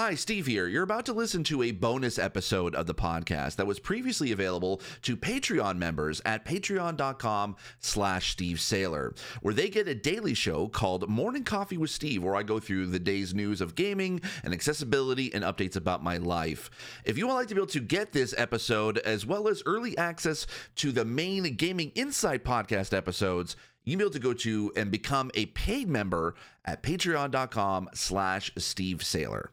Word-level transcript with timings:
Hi, 0.00 0.14
Steve 0.14 0.46
here. 0.46 0.66
You're 0.66 0.82
about 0.82 1.04
to 1.04 1.12
listen 1.12 1.44
to 1.44 1.62
a 1.62 1.72
bonus 1.72 2.18
episode 2.18 2.74
of 2.74 2.86
the 2.86 2.94
podcast 2.94 3.56
that 3.56 3.66
was 3.66 3.78
previously 3.78 4.32
available 4.32 4.80
to 5.02 5.14
Patreon 5.14 5.76
members 5.76 6.22
at 6.24 6.46
patreon.com 6.46 7.54
slash 7.80 8.32
Steve 8.32 8.56
Saylor, 8.56 9.14
where 9.42 9.52
they 9.52 9.68
get 9.68 9.88
a 9.88 9.94
daily 9.94 10.32
show 10.32 10.68
called 10.68 11.10
Morning 11.10 11.44
Coffee 11.44 11.76
with 11.76 11.90
Steve, 11.90 12.22
where 12.22 12.34
I 12.34 12.42
go 12.42 12.58
through 12.58 12.86
the 12.86 12.98
day's 12.98 13.34
news 13.34 13.60
of 13.60 13.74
gaming 13.74 14.22
and 14.42 14.54
accessibility 14.54 15.34
and 15.34 15.44
updates 15.44 15.76
about 15.76 16.02
my 16.02 16.16
life. 16.16 16.70
If 17.04 17.18
you 17.18 17.26
would 17.26 17.34
like 17.34 17.48
to 17.48 17.54
be 17.54 17.60
able 17.60 17.66
to 17.66 17.80
get 17.80 18.12
this 18.12 18.34
episode, 18.38 18.96
as 18.96 19.26
well 19.26 19.48
as 19.48 19.62
early 19.66 19.98
access 19.98 20.46
to 20.76 20.92
the 20.92 21.04
main 21.04 21.42
Gaming 21.56 21.92
Insight 21.94 22.42
podcast 22.42 22.96
episodes, 22.96 23.54
you 23.84 23.92
can 23.92 23.98
be 23.98 24.04
able 24.04 24.12
to 24.14 24.18
go 24.18 24.32
to 24.32 24.72
and 24.76 24.90
become 24.90 25.30
a 25.34 25.44
paid 25.44 25.90
member 25.90 26.36
at 26.64 26.82
patreon.com 26.82 27.90
slash 27.92 28.50
Steve 28.56 29.00
Saylor. 29.00 29.48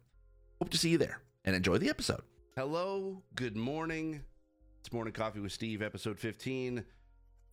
Hope 0.59 0.71
to 0.71 0.77
see 0.77 0.89
you 0.89 0.97
there 0.97 1.21
and 1.45 1.55
enjoy 1.55 1.77
the 1.77 1.89
episode. 1.89 2.21
Hello, 2.55 3.21
good 3.35 3.55
morning. 3.55 4.23
It's 4.79 4.91
Morning 4.91 5.13
Coffee 5.13 5.39
with 5.39 5.51
Steve, 5.51 5.83
episode 5.83 6.17
15. 6.17 6.83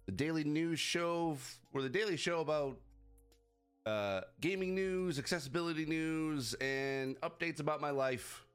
The 0.06 0.12
daily 0.12 0.42
news 0.42 0.80
show, 0.80 1.36
or 1.74 1.82
the 1.82 1.90
daily 1.90 2.16
show 2.16 2.40
about 2.40 2.78
uh, 3.84 4.22
gaming 4.40 4.74
news, 4.74 5.18
accessibility 5.18 5.84
news, 5.84 6.54
and 6.54 7.20
updates 7.20 7.60
about 7.60 7.82
my 7.82 7.90
life. 7.90 8.46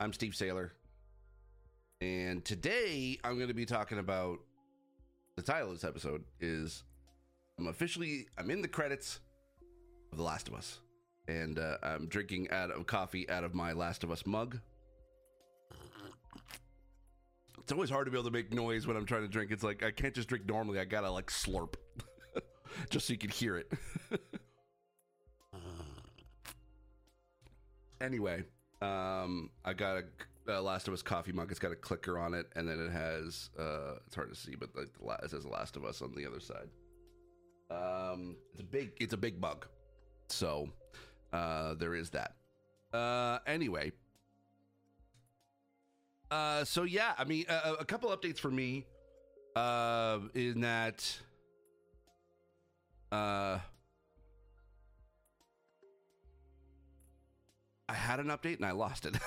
I'm 0.00 0.12
Steve 0.12 0.32
Saylor. 0.32 0.70
And 2.00 2.44
today 2.44 3.16
I'm 3.22 3.36
going 3.36 3.46
to 3.48 3.54
be 3.54 3.64
talking 3.64 3.98
about 3.98 4.40
the 5.36 5.42
title 5.42 5.68
of 5.68 5.74
this 5.74 5.84
episode 5.84 6.24
is 6.40 6.82
I'm 7.60 7.68
officially 7.68 8.26
I'm 8.36 8.50
in 8.50 8.60
the 8.60 8.68
credits 8.68 9.20
of 10.10 10.18
The 10.18 10.24
Last 10.24 10.48
of 10.48 10.54
Us 10.54 10.80
and 11.28 11.58
uh, 11.58 11.78
I'm 11.82 12.06
drinking 12.06 12.50
out 12.50 12.70
of 12.70 12.86
coffee 12.86 13.28
out 13.28 13.44
of 13.44 13.54
my 13.54 13.72
Last 13.72 14.04
of 14.04 14.10
Us 14.10 14.24
mug. 14.26 14.58
It's 17.58 17.72
always 17.72 17.90
hard 17.90 18.06
to 18.06 18.12
be 18.12 18.16
able 18.16 18.30
to 18.30 18.32
make 18.32 18.52
noise 18.52 18.86
when 18.86 18.96
I'm 18.96 19.06
trying 19.06 19.22
to 19.22 19.28
drink. 19.28 19.50
It's 19.50 19.64
like 19.64 19.82
I 19.82 19.90
can't 19.90 20.14
just 20.14 20.28
drink 20.28 20.46
normally. 20.46 20.78
I 20.78 20.84
gotta 20.84 21.10
like 21.10 21.26
slurp, 21.26 21.74
just 22.90 23.08
so 23.08 23.12
you 23.12 23.18
can 23.18 23.30
hear 23.30 23.56
it. 23.56 23.72
anyway, 28.00 28.44
um, 28.80 29.50
I 29.64 29.72
got 29.72 29.96
a, 29.96 30.04
a 30.52 30.60
Last 30.60 30.86
of 30.86 30.94
Us 30.94 31.02
coffee 31.02 31.32
mug. 31.32 31.50
It's 31.50 31.58
got 31.58 31.72
a 31.72 31.76
clicker 31.76 32.18
on 32.18 32.34
it, 32.34 32.46
and 32.54 32.68
then 32.68 32.78
it 32.78 32.92
has 32.92 33.50
uh, 33.58 33.94
it's 34.06 34.14
hard 34.14 34.30
to 34.30 34.36
see, 34.36 34.54
but 34.54 34.68
like 34.76 34.92
the 34.92 35.24
it 35.24 35.30
says 35.30 35.44
Last 35.44 35.76
of 35.76 35.84
Us 35.84 36.02
on 36.02 36.14
the 36.14 36.24
other 36.24 36.40
side. 36.40 36.68
Um, 37.68 38.36
it's 38.52 38.60
a 38.60 38.64
big, 38.64 38.92
it's 39.00 39.12
a 39.12 39.16
big 39.16 39.40
mug, 39.40 39.66
so 40.28 40.68
uh, 41.36 41.74
there 41.74 41.94
is 41.94 42.10
that. 42.10 42.32
Uh, 42.92 43.38
anyway, 43.46 43.92
uh, 46.30 46.64
so 46.64 46.84
yeah, 46.84 47.12
I 47.18 47.24
mean, 47.24 47.44
a, 47.48 47.84
couple 47.84 48.10
updates 48.10 48.38
for 48.38 48.50
me, 48.50 48.86
uh, 49.54 50.18
in 50.34 50.62
that, 50.62 51.18
uh, 53.12 53.58
I 57.88 57.94
had 57.94 58.18
an 58.18 58.28
update 58.28 58.56
and 58.56 58.64
I 58.64 58.72
lost 58.72 59.06
it. 59.06 59.16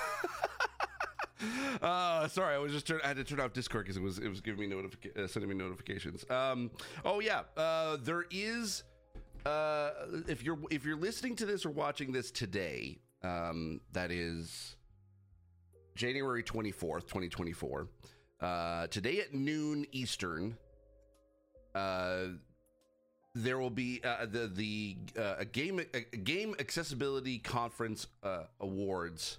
uh 1.80 2.28
sorry 2.28 2.54
i 2.54 2.58
was 2.58 2.70
just 2.70 2.86
turn, 2.86 3.00
i 3.02 3.08
had 3.08 3.16
to 3.16 3.24
turn 3.24 3.40
off 3.40 3.54
discord 3.54 3.86
because 3.86 3.96
it 3.96 4.02
was 4.02 4.18
it 4.18 4.28
was 4.28 4.42
giving 4.42 4.68
me 4.68 4.76
uh, 4.76 5.26
sending 5.26 5.48
me 5.48 5.54
notifications 5.54 6.22
um 6.28 6.70
oh 7.02 7.20
yeah 7.20 7.40
uh 7.56 7.96
there 8.02 8.26
is 8.30 8.82
uh 9.46 9.90
if 10.28 10.42
you're 10.42 10.58
if 10.70 10.84
you're 10.84 10.96
listening 10.96 11.36
to 11.36 11.46
this 11.46 11.64
or 11.64 11.70
watching 11.70 12.12
this 12.12 12.30
today 12.30 12.98
um 13.22 13.80
that 13.92 14.10
is 14.10 14.76
january 15.94 16.42
24th 16.42 17.02
2024 17.02 17.88
uh 18.40 18.86
today 18.88 19.20
at 19.20 19.34
noon 19.34 19.86
eastern 19.92 20.56
uh 21.74 22.24
there 23.34 23.58
will 23.58 23.70
be 23.70 24.00
uh, 24.02 24.26
the 24.26 24.48
the 24.48 24.96
uh, 25.16 25.36
a 25.38 25.44
game 25.44 25.80
a 25.94 26.00
game 26.00 26.54
accessibility 26.58 27.38
conference 27.38 28.08
uh, 28.24 28.42
awards 28.58 29.38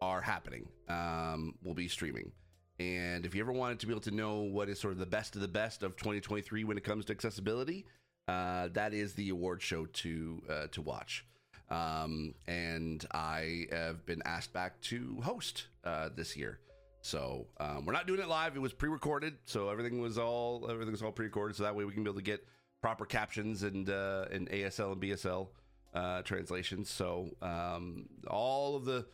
are 0.00 0.20
happening. 0.20 0.68
Um, 0.88 1.54
we'll 1.62 1.74
be 1.74 1.88
streaming. 1.88 2.32
And 2.80 3.24
if 3.24 3.34
you 3.34 3.40
ever 3.40 3.52
wanted 3.52 3.78
to 3.80 3.86
be 3.86 3.92
able 3.92 4.02
to 4.02 4.10
know 4.10 4.40
what 4.40 4.68
is 4.68 4.80
sort 4.80 4.92
of 4.92 4.98
the 4.98 5.06
best 5.06 5.36
of 5.36 5.42
the 5.42 5.48
best 5.48 5.82
of 5.82 5.96
2023 5.96 6.64
when 6.64 6.76
it 6.76 6.82
comes 6.82 7.04
to 7.06 7.12
accessibility, 7.12 7.86
uh, 8.28 8.68
that 8.72 8.94
is 8.94 9.14
the 9.14 9.30
award 9.30 9.62
show 9.62 9.86
to 9.86 10.42
uh, 10.48 10.66
to 10.72 10.82
watch. 10.82 11.24
Um, 11.70 12.34
and 12.46 13.04
I 13.12 13.66
have 13.72 14.04
been 14.04 14.22
asked 14.26 14.52
back 14.52 14.80
to 14.82 15.20
host 15.22 15.68
uh, 15.84 16.10
this 16.14 16.36
year. 16.36 16.60
So 17.00 17.46
um, 17.58 17.86
we're 17.86 17.94
not 17.94 18.06
doing 18.06 18.20
it 18.20 18.28
live. 18.28 18.54
It 18.54 18.60
was 18.60 18.72
pre-recorded, 18.72 19.34
so 19.46 19.70
everything 19.70 20.00
was 20.00 20.18
all 20.18 20.68
everything 20.70 20.92
was 20.92 21.02
all 21.02 21.12
pre-recorded. 21.12 21.56
So 21.56 21.64
that 21.64 21.74
way 21.74 21.84
we 21.84 21.92
can 21.92 22.04
be 22.04 22.10
able 22.10 22.20
to 22.20 22.24
get 22.24 22.46
proper 22.80 23.06
captions 23.06 23.62
and 23.62 23.88
uh, 23.88 24.26
and 24.30 24.48
ASL 24.50 24.92
and 24.92 25.02
BSL 25.02 25.48
uh, 25.94 26.22
translations. 26.22 26.90
So 26.90 27.30
um, 27.40 28.06
all 28.28 28.76
of 28.76 28.84
the 28.84 29.06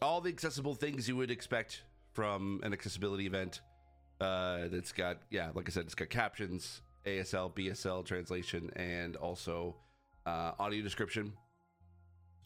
all 0.00 0.20
the 0.20 0.30
accessible 0.30 0.74
things 0.74 1.08
you 1.08 1.16
would 1.16 1.30
expect 1.30 1.82
from 2.12 2.60
an 2.62 2.72
accessibility 2.72 3.26
event. 3.26 3.60
Uh, 4.20 4.68
that's 4.70 4.92
got 4.92 5.18
yeah, 5.30 5.50
like 5.54 5.68
I 5.68 5.72
said, 5.72 5.84
it's 5.84 5.96
got 5.96 6.08
captions, 6.08 6.80
ASL, 7.06 7.52
BSL 7.54 8.04
translation, 8.04 8.70
and 8.76 9.16
also 9.16 9.76
uh, 10.26 10.52
audio 10.58 10.82
description. 10.82 11.32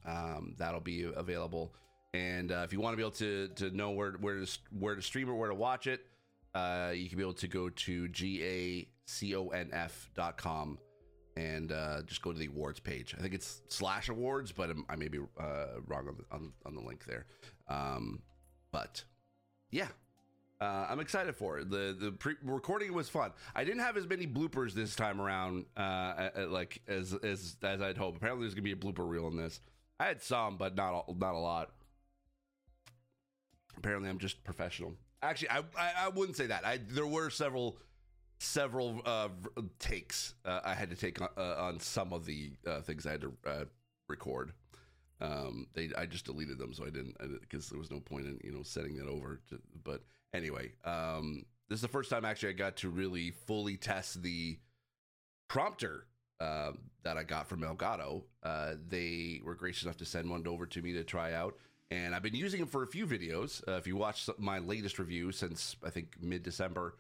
Um, 0.05 0.55
that'll 0.59 0.81
be 0.81 1.03
available. 1.03 1.75
And 2.15 2.53
uh, 2.53 2.63
if 2.65 2.73
you 2.73 2.81
want 2.81 2.95
to 2.95 2.97
be 2.97 3.03
able 3.03 3.11
to 3.13 3.49
to 3.57 3.71
know 3.77 3.91
where 3.91 4.13
where 4.13 4.41
to 4.41 4.59
where 4.71 4.95
to 4.95 5.03
stream 5.03 5.29
or 5.29 5.35
where 5.35 5.51
to 5.51 5.55
watch 5.55 5.87
it, 5.87 6.07
uh, 6.55 6.93
you 6.95 7.09
can 7.09 7.19
be 7.19 7.25
able 7.25 7.35
to 7.35 7.49
go 7.49 7.69
to 7.69 8.09
gaconf.com 8.09 8.89
and 11.37 11.71
uh, 11.71 12.01
just 12.07 12.23
go 12.23 12.33
to 12.33 12.39
the 12.39 12.47
awards 12.47 12.81
page. 12.81 13.15
I 13.19 13.21
think 13.21 13.35
it's 13.35 13.61
slash 13.69 14.09
awards, 14.09 14.53
but 14.53 14.71
I'm, 14.71 14.87
I 14.89 14.97
may 14.97 15.09
be 15.09 15.19
uh, 15.39 15.67
wrong 15.87 16.09
on 16.09 16.17
the, 16.17 16.25
on, 16.35 16.53
on 16.65 16.75
the 16.75 16.81
link 16.81 17.05
there. 17.05 17.27
Um, 17.69 18.23
but 18.73 19.05
yeah, 19.71 19.89
uh, 20.61 20.87
I'm 20.89 21.01
excited 21.01 21.37
for 21.37 21.59
it. 21.59 21.71
The 21.71 21.97
the 21.99 22.13
pre- 22.13 22.37
recording 22.43 22.93
was 22.95 23.09
fun. 23.09 23.33
I 23.55 23.65
didn't 23.65 23.81
have 23.81 23.97
as 23.97 24.09
many 24.09 24.27
bloopers 24.27 24.73
this 24.73 24.97
time 24.97 25.21
around, 25.21 25.67
uh, 25.77 26.31
like 26.49 26.81
as 26.89 27.13
as 27.13 27.57
as 27.63 27.83
I'd 27.83 27.99
hoped. 27.99 28.17
Apparently, 28.17 28.45
there's 28.45 28.55
gonna 28.55 28.63
be 28.63 28.73
a 28.73 28.77
blooper 28.77 29.09
reel 29.09 29.29
in 29.29 29.37
this. 29.37 29.61
I 30.01 30.07
had 30.07 30.23
some, 30.23 30.57
but 30.57 30.75
not 30.75 31.05
a, 31.09 31.13
not 31.19 31.35
a 31.35 31.39
lot. 31.39 31.71
Apparently, 33.77 34.09
I'm 34.09 34.19
just 34.19 34.43
professional. 34.45 34.95
Actually, 35.23 35.51
I, 35.51 35.59
I, 35.79 35.93
I 36.05 36.09
wouldn't 36.09 36.37
say 36.37 36.47
that. 36.47 36.65
I 36.65 36.79
there 36.89 37.07
were 37.07 37.29
several 37.29 37.77
several 38.39 39.01
uh, 39.05 39.29
takes 39.79 40.35
uh, 40.45 40.61
I 40.65 40.75
had 40.75 40.91
to 40.91 40.97
take 40.97 41.21
on, 41.21 41.29
uh, 41.37 41.55
on 41.59 41.81
some 41.81 42.13
of 42.13 42.25
the 42.25 42.53
uh, 42.67 42.81
things 42.81 43.07
I 43.07 43.13
had 43.13 43.23
to 43.23 43.33
record. 44.09 44.53
Um, 45.21 45.67
they 45.75 45.91
I 45.97 46.07
just 46.07 46.27
deleted 46.27 46.59
them, 46.59 46.73
so 46.73 46.85
I 46.85 46.91
didn't 46.91 47.17
because 47.41 47.69
there 47.69 47.79
was 47.79 47.91
no 47.91 48.01
point 48.01 48.27
in 48.27 48.39
you 48.43 48.53
know 48.53 48.63
setting 48.63 48.97
that 48.97 49.09
over. 49.09 49.41
To, 49.51 49.59
but 49.85 50.03
anyway, 50.37 50.73
um, 50.85 51.45
this 51.69 51.79
is 51.79 51.83
the 51.83 51.89
first 51.89 52.11
time 52.11 52.25
actually 52.25 52.51
I 52.51 52.53
got 52.53 52.77
to 52.79 52.91
really 52.91 53.33
fully 53.47 53.77
test 53.77 54.23
the 54.23 54.59
prompter 55.49 56.07
uh, 56.41 56.73
that 57.03 57.17
I 57.17 57.23
got 57.23 57.49
from 57.49 57.63
Elgato. 57.63 58.23
Uh, 58.43 58.75
they 58.89 59.41
were 59.43 59.55
gracious 59.55 59.85
enough 59.85 59.97
to 59.99 60.05
send 60.05 60.31
one 60.31 60.47
over 60.47 60.67
to 60.67 60.83
me 60.83 60.93
to 60.93 61.05
try 61.05 61.33
out. 61.33 61.57
And 61.91 62.15
I've 62.15 62.23
been 62.23 62.35
using 62.35 62.63
it 62.63 62.69
for 62.69 62.83
a 62.83 62.87
few 62.87 63.07
videos. 63.07 63.67
Uh, 63.67 63.73
if 63.73 63.87
you 63.87 63.97
watch 63.97 64.29
my 64.39 64.59
latest 64.59 64.99
review 64.99 65.33
since 65.33 65.77
I 65.85 65.91
think 65.91 66.17
mid 66.21 66.43
December, 66.43 66.97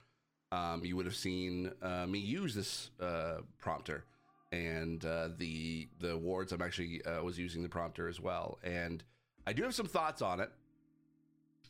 um, 0.52 0.84
you 0.84 0.96
would 0.96 1.06
have 1.06 1.16
seen 1.16 1.72
uh, 1.82 2.06
me 2.06 2.20
use 2.20 2.54
this 2.54 2.90
uh, 3.00 3.38
prompter 3.58 4.04
and 4.52 5.04
uh, 5.04 5.28
the 5.36 5.88
the 5.98 6.12
awards. 6.12 6.52
I'm 6.52 6.62
actually 6.62 7.02
was 7.22 7.36
using 7.36 7.64
the 7.64 7.68
prompter 7.68 8.08
as 8.08 8.20
well, 8.20 8.60
and 8.62 9.02
I 9.44 9.52
do 9.52 9.64
have 9.64 9.74
some 9.74 9.86
thoughts 9.86 10.22
on 10.22 10.38
it. 10.38 10.50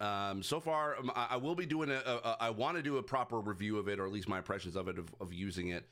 Um, 0.01 0.43
so 0.43 0.61
far, 0.61 0.97
um, 0.99 1.11
I, 1.15 1.37
will 1.37 1.55
be 1.55 1.67
doing 1.67 1.91
a. 1.91 2.03
a, 2.05 2.17
a 2.17 2.37
I 2.41 2.51
want 2.51 2.77
to 2.77 2.83
do 2.83 2.99
a 2.99 3.03
proper 3.03 3.41
review 3.41 3.79
of 3.79 3.89
it, 3.89 3.99
or 3.99 4.07
at 4.07 4.13
least 4.13 4.29
my 4.29 4.39
impressions 4.39 4.77
of 4.77 4.89
it 4.89 4.99
of, 4.99 5.15
of 5.21 5.33
using 5.33 5.69
it. 5.69 5.85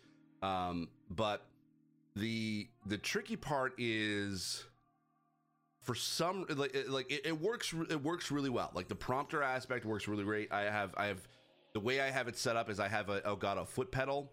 Um, 0.43 0.89
but 1.11 1.47
the 2.17 2.69
the 2.87 2.99
tricky 2.99 3.37
part 3.37 3.73
is 3.79 4.65
for 5.83 5.95
some 5.95 6.47
like 6.57 6.77
like 6.89 7.11
it, 7.11 7.27
it 7.27 7.41
works 7.41 7.75
it 7.91 8.03
works 8.03 8.31
really 8.31 8.51
well. 8.51 8.71
Like 8.75 8.89
the 8.89 8.95
prompter 8.95 9.43
aspect 9.43 9.85
works 9.85 10.09
really 10.09 10.25
great. 10.25 10.53
I 10.53 10.63
have 10.63 10.95
I 10.97 11.07
have 11.07 11.27
the 11.73 11.81
way 11.81 12.01
I 12.01 12.11
have 12.11 12.29
it 12.29 12.37
set 12.37 12.57
up 12.57 12.71
is 12.71 12.81
I 12.81 12.89
have 12.89 13.09
a 13.09 13.21
Elgato 13.23 13.67
foot 13.67 13.91
pedal 13.91 14.33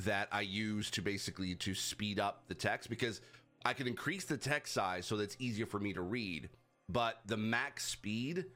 that 0.00 0.28
I 0.30 0.42
use 0.42 0.90
to 0.92 1.02
basically 1.02 1.54
to 1.56 1.74
speed 1.74 2.18
up 2.20 2.44
the 2.48 2.54
text 2.54 2.88
because 2.88 3.20
I 3.64 3.74
can 3.74 3.86
increase 3.86 4.24
the 4.24 4.36
text 4.36 4.72
size 4.72 5.06
so 5.06 5.16
that's 5.16 5.36
easier 5.38 5.66
for 5.66 5.80
me 5.80 5.92
to 5.92 6.02
read, 6.02 6.48
but 6.88 7.20
the 7.26 7.36
max 7.36 7.86
speed 7.86 8.46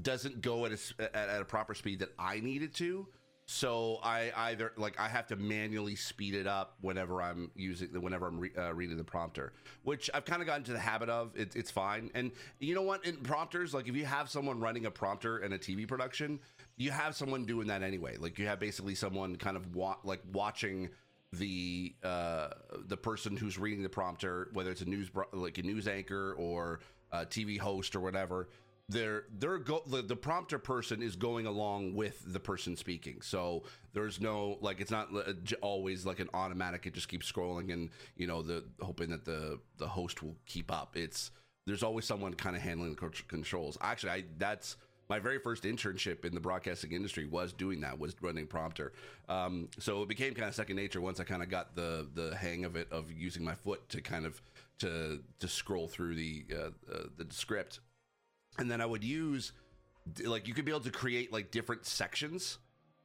doesn't 0.00 0.42
go 0.42 0.66
at 0.66 0.72
a, 0.72 1.16
at, 1.16 1.40
a 1.40 1.44
proper 1.44 1.74
speed 1.74 2.00
that 2.00 2.10
I 2.18 2.40
need 2.40 2.62
it 2.62 2.74
to. 2.74 3.06
so 3.46 3.98
I 4.02 4.32
either 4.36 4.72
like 4.76 4.98
I 4.98 5.08
have 5.08 5.26
to 5.28 5.36
manually 5.36 5.96
speed 5.96 6.34
it 6.34 6.46
up 6.46 6.74
whenever 6.80 7.22
I'm 7.22 7.50
using 7.54 7.92
the 7.92 8.00
whenever 8.00 8.26
I'm 8.26 8.40
re, 8.40 8.50
uh, 8.56 8.74
reading 8.74 8.96
the 8.96 9.04
prompter, 9.04 9.52
which 9.84 10.10
I've 10.12 10.24
kind 10.24 10.42
of 10.42 10.46
gotten 10.46 10.64
to 10.64 10.72
the 10.72 10.78
habit 10.78 11.08
of. 11.08 11.30
It, 11.34 11.56
it's 11.56 11.70
fine, 11.70 12.10
and 12.14 12.32
you 12.58 12.74
know 12.74 12.82
what? 12.82 13.06
In 13.06 13.16
prompters, 13.16 13.72
like 13.72 13.88
if 13.88 13.96
you 13.96 14.04
have 14.04 14.28
someone 14.28 14.60
running 14.60 14.86
a 14.86 14.90
prompter 14.90 15.38
in 15.38 15.52
a 15.52 15.58
TV 15.58 15.86
production, 15.86 16.40
you 16.76 16.90
have 16.90 17.14
someone 17.14 17.46
doing 17.46 17.68
that 17.68 17.82
anyway. 17.82 18.16
Like 18.16 18.38
you 18.38 18.46
have 18.46 18.58
basically 18.60 18.94
someone 18.94 19.36
kind 19.36 19.56
of 19.56 19.74
wa- 19.74 19.98
like 20.04 20.20
watching 20.32 20.90
the 21.32 21.94
uh, 22.02 22.48
the 22.86 22.96
person 22.96 23.36
who's 23.36 23.58
reading 23.58 23.82
the 23.82 23.88
prompter, 23.88 24.50
whether 24.52 24.70
it's 24.70 24.82
a 24.82 24.88
news 24.88 25.08
like 25.32 25.58
a 25.58 25.62
news 25.62 25.88
anchor 25.88 26.34
or 26.36 26.80
a 27.12 27.24
TV 27.24 27.58
host 27.58 27.94
or 27.94 28.00
whatever 28.00 28.48
they're 28.88 29.24
they're 29.38 29.58
go 29.58 29.82
the, 29.86 30.02
the, 30.02 30.14
prompter 30.14 30.58
person 30.58 31.02
is 31.02 31.16
going 31.16 31.46
along 31.46 31.94
with 31.94 32.22
the 32.32 32.38
person 32.38 32.76
speaking. 32.76 33.20
So 33.20 33.64
there's 33.92 34.20
no 34.20 34.58
like 34.60 34.80
it's 34.80 34.92
not 34.92 35.08
always 35.60 36.06
like 36.06 36.20
an 36.20 36.28
automatic 36.34 36.86
it 36.86 36.94
just 36.94 37.08
keeps 37.08 37.30
scrolling 37.30 37.72
and 37.72 37.90
you 38.16 38.26
know 38.28 38.42
the 38.42 38.64
hoping 38.80 39.10
that 39.10 39.24
the 39.24 39.58
the 39.78 39.88
host 39.88 40.22
will 40.22 40.36
keep 40.46 40.70
up. 40.70 40.96
It's 40.96 41.32
there's 41.66 41.82
always 41.82 42.04
someone 42.04 42.34
kind 42.34 42.54
of 42.54 42.62
handling 42.62 42.94
the 42.94 43.10
controls. 43.26 43.76
Actually 43.80 44.12
i 44.12 44.24
that's 44.38 44.76
my 45.08 45.18
very 45.20 45.38
first 45.38 45.62
internship 45.64 46.24
in 46.24 46.34
the 46.34 46.40
broadcasting 46.40 46.90
industry 46.90 47.26
was 47.26 47.52
doing 47.52 47.80
that 47.80 47.98
was 47.98 48.14
running 48.20 48.46
prompter. 48.46 48.92
Um, 49.28 49.68
so 49.78 50.02
it 50.02 50.08
became 50.08 50.34
kind 50.34 50.48
of 50.48 50.54
second 50.54 50.76
nature 50.76 51.00
once 51.00 51.18
i 51.18 51.24
kind 51.24 51.42
of 51.42 51.48
got 51.48 51.74
the 51.74 52.06
the 52.14 52.36
hang 52.36 52.64
of 52.64 52.76
it 52.76 52.86
of 52.92 53.10
using 53.10 53.42
my 53.42 53.56
foot 53.56 53.88
to 53.88 54.00
kind 54.00 54.26
of 54.26 54.40
to 54.78 55.20
to 55.40 55.48
scroll 55.48 55.88
through 55.88 56.14
the 56.14 56.44
uh, 56.52 56.94
uh, 56.94 57.02
the 57.16 57.26
script 57.30 57.80
and 58.58 58.70
then 58.70 58.80
I 58.80 58.86
would 58.86 59.04
use 59.04 59.52
like 60.24 60.46
you 60.46 60.54
could 60.54 60.64
be 60.64 60.70
able 60.70 60.80
to 60.82 60.90
create 60.90 61.32
like 61.32 61.50
different 61.50 61.84
sections 61.86 62.58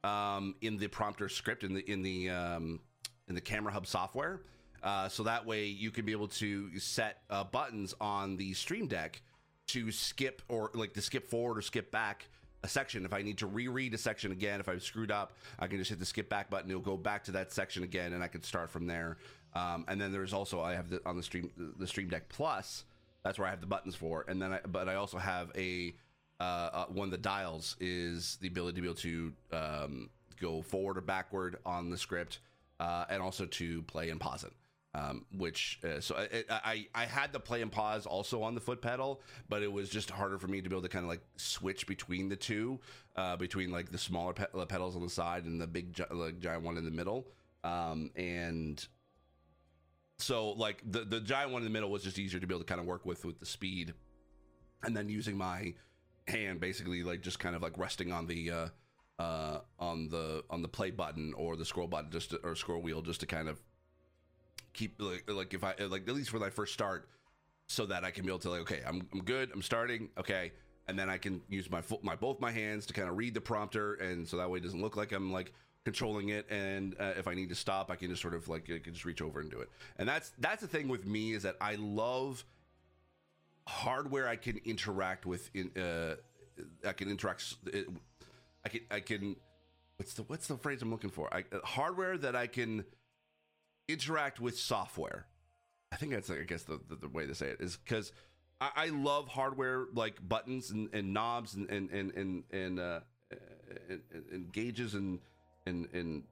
um, 0.04 0.54
in 0.60 0.78
the 0.78 0.88
prompter 0.88 1.28
script 1.28 1.64
in 1.64 1.74
the 1.74 1.90
in 1.90 2.02
the 2.02 2.30
um, 2.30 2.80
in 3.28 3.34
the 3.34 3.40
Camera 3.40 3.72
Hub 3.72 3.86
software. 3.86 4.42
Uh, 4.82 5.08
so 5.08 5.22
that 5.22 5.46
way 5.46 5.66
you 5.66 5.90
can 5.90 6.04
be 6.04 6.12
able 6.12 6.26
to 6.26 6.76
set 6.78 7.18
uh, 7.30 7.44
buttons 7.44 7.94
on 8.00 8.36
the 8.36 8.52
Stream 8.52 8.88
Deck 8.88 9.22
to 9.68 9.92
skip 9.92 10.42
or 10.48 10.70
like 10.74 10.92
to 10.94 11.00
skip 11.00 11.28
forward 11.28 11.58
or 11.58 11.62
skip 11.62 11.92
back 11.92 12.28
a 12.64 12.68
section. 12.68 13.04
If 13.04 13.12
I 13.12 13.22
need 13.22 13.38
to 13.38 13.46
reread 13.46 13.94
a 13.94 13.98
section 13.98 14.32
again, 14.32 14.60
if 14.60 14.68
I've 14.68 14.82
screwed 14.82 15.10
up, 15.10 15.32
I 15.58 15.66
can 15.66 15.78
just 15.78 15.90
hit 15.90 15.98
the 15.98 16.04
skip 16.04 16.28
back 16.28 16.50
button. 16.50 16.70
It'll 16.70 16.82
go 16.82 16.96
back 16.96 17.24
to 17.24 17.32
that 17.32 17.52
section 17.52 17.82
again, 17.82 18.12
and 18.12 18.22
I 18.22 18.28
can 18.28 18.42
start 18.42 18.70
from 18.70 18.86
there. 18.86 19.18
Um, 19.54 19.84
and 19.88 20.00
then 20.00 20.12
there's 20.12 20.32
also 20.32 20.60
I 20.60 20.74
have 20.74 20.90
the, 20.90 21.00
on 21.06 21.16
the 21.16 21.22
stream 21.22 21.50
the 21.78 21.86
Stream 21.86 22.08
Deck 22.08 22.28
Plus 22.28 22.84
that's 23.24 23.38
where 23.38 23.46
I 23.46 23.50
have 23.50 23.60
the 23.60 23.66
buttons 23.66 23.94
for, 23.94 24.24
and 24.28 24.40
then 24.40 24.52
I, 24.52 24.60
but 24.66 24.88
I 24.88 24.96
also 24.96 25.18
have 25.18 25.50
a 25.56 25.94
uh, 26.40 26.42
uh, 26.72 26.86
one 26.86 27.06
of 27.06 27.12
the 27.12 27.18
dials 27.18 27.76
is 27.78 28.36
the 28.40 28.48
ability 28.48 28.76
to 28.76 28.82
be 28.82 28.88
able 28.88 28.96
to 28.96 29.32
um, 29.52 30.10
go 30.40 30.60
forward 30.60 30.98
or 30.98 31.00
backward 31.00 31.58
on 31.64 31.90
the 31.90 31.96
script, 31.96 32.40
uh, 32.80 33.04
and 33.08 33.22
also 33.22 33.46
to 33.46 33.82
play 33.82 34.10
and 34.10 34.20
pause 34.20 34.44
it. 34.44 34.52
Um, 34.94 35.24
which 35.38 35.80
uh, 35.84 36.00
so 36.00 36.16
I, 36.16 36.44
I, 36.50 36.86
I 36.94 37.06
had 37.06 37.32
the 37.32 37.40
play 37.40 37.62
and 37.62 37.72
pause 37.72 38.04
also 38.04 38.42
on 38.42 38.54
the 38.54 38.60
foot 38.60 38.82
pedal, 38.82 39.22
but 39.48 39.62
it 39.62 39.72
was 39.72 39.88
just 39.88 40.10
harder 40.10 40.38
for 40.38 40.48
me 40.48 40.60
to 40.60 40.68
be 40.68 40.74
able 40.74 40.82
to 40.82 40.88
kind 40.88 41.04
of 41.04 41.08
like 41.08 41.22
switch 41.36 41.86
between 41.86 42.28
the 42.28 42.36
two, 42.36 42.78
uh, 43.16 43.36
between 43.36 43.70
like 43.70 43.90
the 43.90 43.96
smaller 43.96 44.34
pe- 44.34 44.66
pedals 44.66 44.94
on 44.94 45.02
the 45.02 45.08
side 45.08 45.44
and 45.44 45.58
the 45.58 45.66
big 45.66 45.94
gi- 45.94 46.04
like, 46.10 46.40
giant 46.40 46.62
one 46.62 46.76
in 46.76 46.84
the 46.84 46.90
middle. 46.90 47.26
Um, 47.64 48.10
and 48.16 48.86
so 50.22 50.50
like 50.52 50.82
the 50.88 51.00
the 51.04 51.20
giant 51.20 51.50
one 51.50 51.62
in 51.62 51.64
the 51.64 51.72
middle 51.72 51.90
was 51.90 52.02
just 52.02 52.18
easier 52.18 52.40
to 52.40 52.46
be 52.46 52.54
able 52.54 52.64
to 52.64 52.66
kind 52.66 52.80
of 52.80 52.86
work 52.86 53.04
with 53.04 53.24
with 53.24 53.40
the 53.40 53.46
speed, 53.46 53.92
and 54.82 54.96
then 54.96 55.08
using 55.08 55.36
my 55.36 55.74
hand 56.28 56.60
basically 56.60 57.02
like 57.02 57.20
just 57.20 57.38
kind 57.38 57.56
of 57.56 57.62
like 57.62 57.76
resting 57.76 58.12
on 58.12 58.26
the 58.26 58.50
uh, 58.50 58.68
uh, 59.18 59.58
on 59.78 60.08
the 60.08 60.44
on 60.48 60.62
the 60.62 60.68
play 60.68 60.90
button 60.90 61.34
or 61.34 61.56
the 61.56 61.64
scroll 61.64 61.88
button 61.88 62.10
just 62.10 62.30
to, 62.30 62.36
or 62.44 62.54
scroll 62.54 62.80
wheel 62.80 63.02
just 63.02 63.20
to 63.20 63.26
kind 63.26 63.48
of 63.48 63.60
keep 64.72 64.94
like 65.00 65.28
like 65.28 65.54
if 65.54 65.64
I 65.64 65.74
like 65.80 66.08
at 66.08 66.14
least 66.14 66.32
when 66.32 66.42
I 66.42 66.50
first 66.50 66.72
start, 66.72 67.08
so 67.66 67.86
that 67.86 68.04
I 68.04 68.10
can 68.10 68.24
be 68.24 68.30
able 68.30 68.38
to 68.40 68.50
like 68.50 68.60
okay 68.62 68.80
I'm 68.86 69.06
I'm 69.12 69.22
good 69.22 69.50
I'm 69.52 69.62
starting 69.62 70.08
okay. 70.18 70.52
And 70.88 70.98
then 70.98 71.08
I 71.08 71.16
can 71.16 71.40
use 71.48 71.70
my 71.70 71.80
my 72.02 72.16
both 72.16 72.40
my 72.40 72.50
hands 72.50 72.86
to 72.86 72.92
kind 72.92 73.08
of 73.08 73.16
read 73.16 73.34
the 73.34 73.40
prompter 73.40 73.94
and 73.94 74.26
so 74.26 74.36
that 74.38 74.50
way 74.50 74.58
it 74.58 74.64
doesn't 74.64 74.80
look 74.80 74.96
like 74.96 75.12
I'm 75.12 75.32
like 75.32 75.52
controlling 75.84 76.28
it 76.28 76.48
and 76.50 76.94
uh, 77.00 77.12
if 77.16 77.26
i 77.26 77.34
need 77.34 77.48
to 77.48 77.54
stop 77.54 77.90
i 77.90 77.96
can 77.96 78.08
just 78.08 78.22
sort 78.22 78.34
of 78.34 78.48
like 78.48 78.70
I 78.70 78.78
can 78.78 78.92
just 78.92 79.04
reach 79.04 79.20
over 79.20 79.40
and 79.40 79.50
do 79.50 79.60
it. 79.60 79.68
And 79.96 80.08
that's 80.08 80.30
that's 80.38 80.60
the 80.60 80.68
thing 80.68 80.88
with 80.88 81.06
me 81.06 81.32
is 81.32 81.42
that 81.42 81.56
i 81.60 81.74
love 81.74 82.44
hardware 83.66 84.28
i 84.28 84.36
can 84.36 84.60
interact 84.64 85.26
with 85.26 85.50
in 85.54 85.70
uh 85.80 86.14
i 86.86 86.92
can 86.92 87.08
interact 87.10 87.54
i 88.64 88.68
can 88.68 88.80
i 88.90 89.00
can 89.00 89.36
what's 89.96 90.14
the 90.14 90.22
what's 90.22 90.46
the 90.46 90.56
phrase 90.56 90.82
i'm 90.82 90.90
looking 90.90 91.10
for? 91.10 91.32
I, 91.34 91.40
uh, 91.52 91.58
hardware 91.64 92.16
that 92.18 92.36
i 92.36 92.46
can 92.46 92.84
interact 93.88 94.40
with 94.40 94.58
software. 94.58 95.26
I 95.90 95.96
think 95.96 96.12
that's 96.12 96.28
like 96.28 96.40
i 96.40 96.44
guess 96.44 96.62
the, 96.62 96.80
the, 96.88 96.96
the 96.96 97.08
way 97.08 97.26
to 97.26 97.34
say 97.34 97.46
it 97.48 97.60
is 97.60 97.76
because 97.76 98.12
I, 98.60 98.70
I, 98.76 98.86
love 98.86 99.26
hardware 99.26 99.86
like 99.92 100.26
buttons 100.26 100.70
and, 100.70 100.88
and 100.92 101.12
knobs 101.12 101.54
and 101.54 101.68
and 101.68 101.90
and 101.90 102.12
and, 102.14 102.44
and 102.52 102.80
uh 102.80 103.00
and, 103.88 104.00
and 104.30 104.52
gauges 104.52 104.94
and 104.94 105.18
and 105.66 105.88
and 105.92 106.22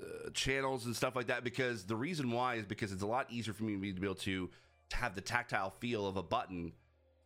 uh, 0.00 0.30
channels 0.32 0.86
and 0.86 0.96
stuff 0.96 1.14
like 1.14 1.26
that 1.26 1.44
because 1.44 1.84
the 1.84 1.96
reason 1.96 2.30
why 2.30 2.54
is 2.54 2.64
because 2.64 2.92
it's 2.92 3.02
a 3.02 3.06
lot 3.06 3.30
easier 3.30 3.52
for 3.52 3.64
me 3.64 3.92
to 3.92 4.00
be 4.00 4.06
able 4.06 4.14
to, 4.14 4.48
to 4.88 4.96
have 4.96 5.14
the 5.14 5.20
tactile 5.20 5.70
feel 5.70 6.06
of 6.06 6.16
a 6.16 6.22
button 6.22 6.72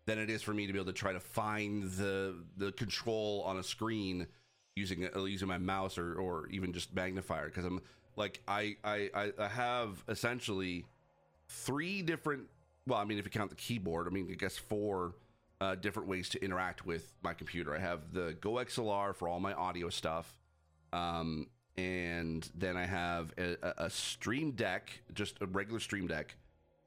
than 0.07 0.19
it 0.19 0.31
is 0.31 0.43
for 0.43 0.53
me 0.53 0.67
to 0.67 0.73
be 0.73 0.79
able 0.79 0.93
to 0.93 0.99
try 0.99 1.13
to 1.13 1.21
find 1.21 1.85
the 1.93 2.35
the 2.57 2.73
control 2.73 3.43
on 3.47 3.59
a 3.59 3.63
screen 3.63 4.27
using 4.75 5.09
uh, 5.15 5.25
using 5.25 5.49
my 5.49 5.59
mouse 5.59 5.99
or 5.99 6.15
or 6.17 6.49
even 6.49 6.73
just 6.73 6.95
magnifier 6.95 7.47
because 7.47 7.65
I'm 7.65 7.81
like 8.17 8.41
I, 8.49 8.77
I 8.85 9.33
I 9.39 9.49
have 9.49 10.03
essentially 10.09 10.85
three 11.49 12.03
different 12.03 12.45
well 12.87 12.99
I 12.99 13.05
mean 13.05 13.19
if 13.19 13.25
you 13.25 13.31
count 13.31 13.51
the 13.51 13.57
keyboard 13.57 14.07
I 14.07 14.11
mean 14.11 14.29
I 14.31 14.35
guess 14.35 14.57
four 14.57 15.15
uh, 15.61 15.75
different 15.75 16.09
ways 16.09 16.29
to 16.31 16.45
interact 16.45 16.85
with 16.85 17.13
my 17.23 17.33
computer. 17.33 17.75
I 17.75 17.79
have 17.79 18.13
the 18.13 18.37
Go 18.41 18.55
XLR 18.55 19.15
for 19.15 19.29
all 19.29 19.41
my 19.41 19.55
audio 19.55 19.89
stuff 19.89 20.37
um, 20.93 21.49
and 21.77 22.49
then 22.55 22.77
I 22.77 22.85
have 22.85 23.33
a, 23.39 23.57
a, 23.85 23.91
Stream 23.91 24.53
Deck, 24.53 25.01
just 25.13 25.37
a 25.41 25.47
regular 25.47 25.81
Stream 25.81 26.07
Deck. 26.07 26.37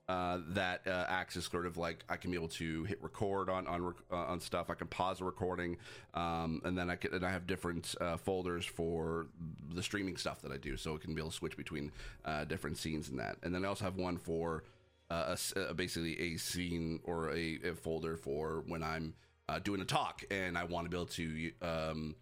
Uh, 0.07 0.39
that 0.47 0.81
uh, 0.87 1.05
acts 1.07 1.37
as 1.37 1.45
sort 1.45 1.67
of 1.67 1.77
like 1.77 2.03
I 2.09 2.15
can 2.15 2.31
be 2.31 2.37
able 2.37 2.47
to 2.47 2.83
hit 2.85 2.99
record 3.03 3.47
on 3.47 3.67
on 3.67 3.93
uh, 4.11 4.15
on 4.15 4.39
stuff. 4.39 4.71
I 4.71 4.73
can 4.73 4.87
pause 4.87 5.21
a 5.21 5.23
recording, 5.23 5.77
um, 6.15 6.63
and 6.65 6.75
then 6.75 6.89
I 6.89 6.95
can 6.95 7.13
and 7.13 7.23
I 7.23 7.29
have 7.29 7.45
different 7.45 7.93
uh, 8.01 8.17
folders 8.17 8.65
for 8.65 9.27
the 9.71 9.83
streaming 9.83 10.17
stuff 10.17 10.41
that 10.41 10.51
I 10.51 10.57
do, 10.57 10.77
so 10.77 10.95
it 10.95 11.01
can 11.01 11.13
be 11.13 11.21
able 11.21 11.29
to 11.29 11.35
switch 11.35 11.55
between 11.55 11.91
uh, 12.25 12.45
different 12.45 12.79
scenes 12.79 13.09
and 13.09 13.19
that. 13.19 13.37
And 13.43 13.53
then 13.53 13.63
I 13.63 13.67
also 13.67 13.85
have 13.85 13.97
one 13.97 14.17
for 14.17 14.63
uh, 15.11 15.35
a, 15.55 15.75
basically 15.75 16.19
a 16.19 16.37
scene 16.37 17.01
or 17.03 17.29
a, 17.29 17.59
a, 17.63 17.75
folder 17.75 18.17
for 18.17 18.63
when 18.65 18.81
I'm 18.81 19.13
doing 19.61 19.79
a 19.79 19.85
talk 19.85 20.23
and 20.31 20.57
I 20.57 20.63
want 20.63 20.85
to 20.85 20.89
be 20.89 20.97
able 20.97 21.06
to. 21.06 21.51
Um, 21.61 22.15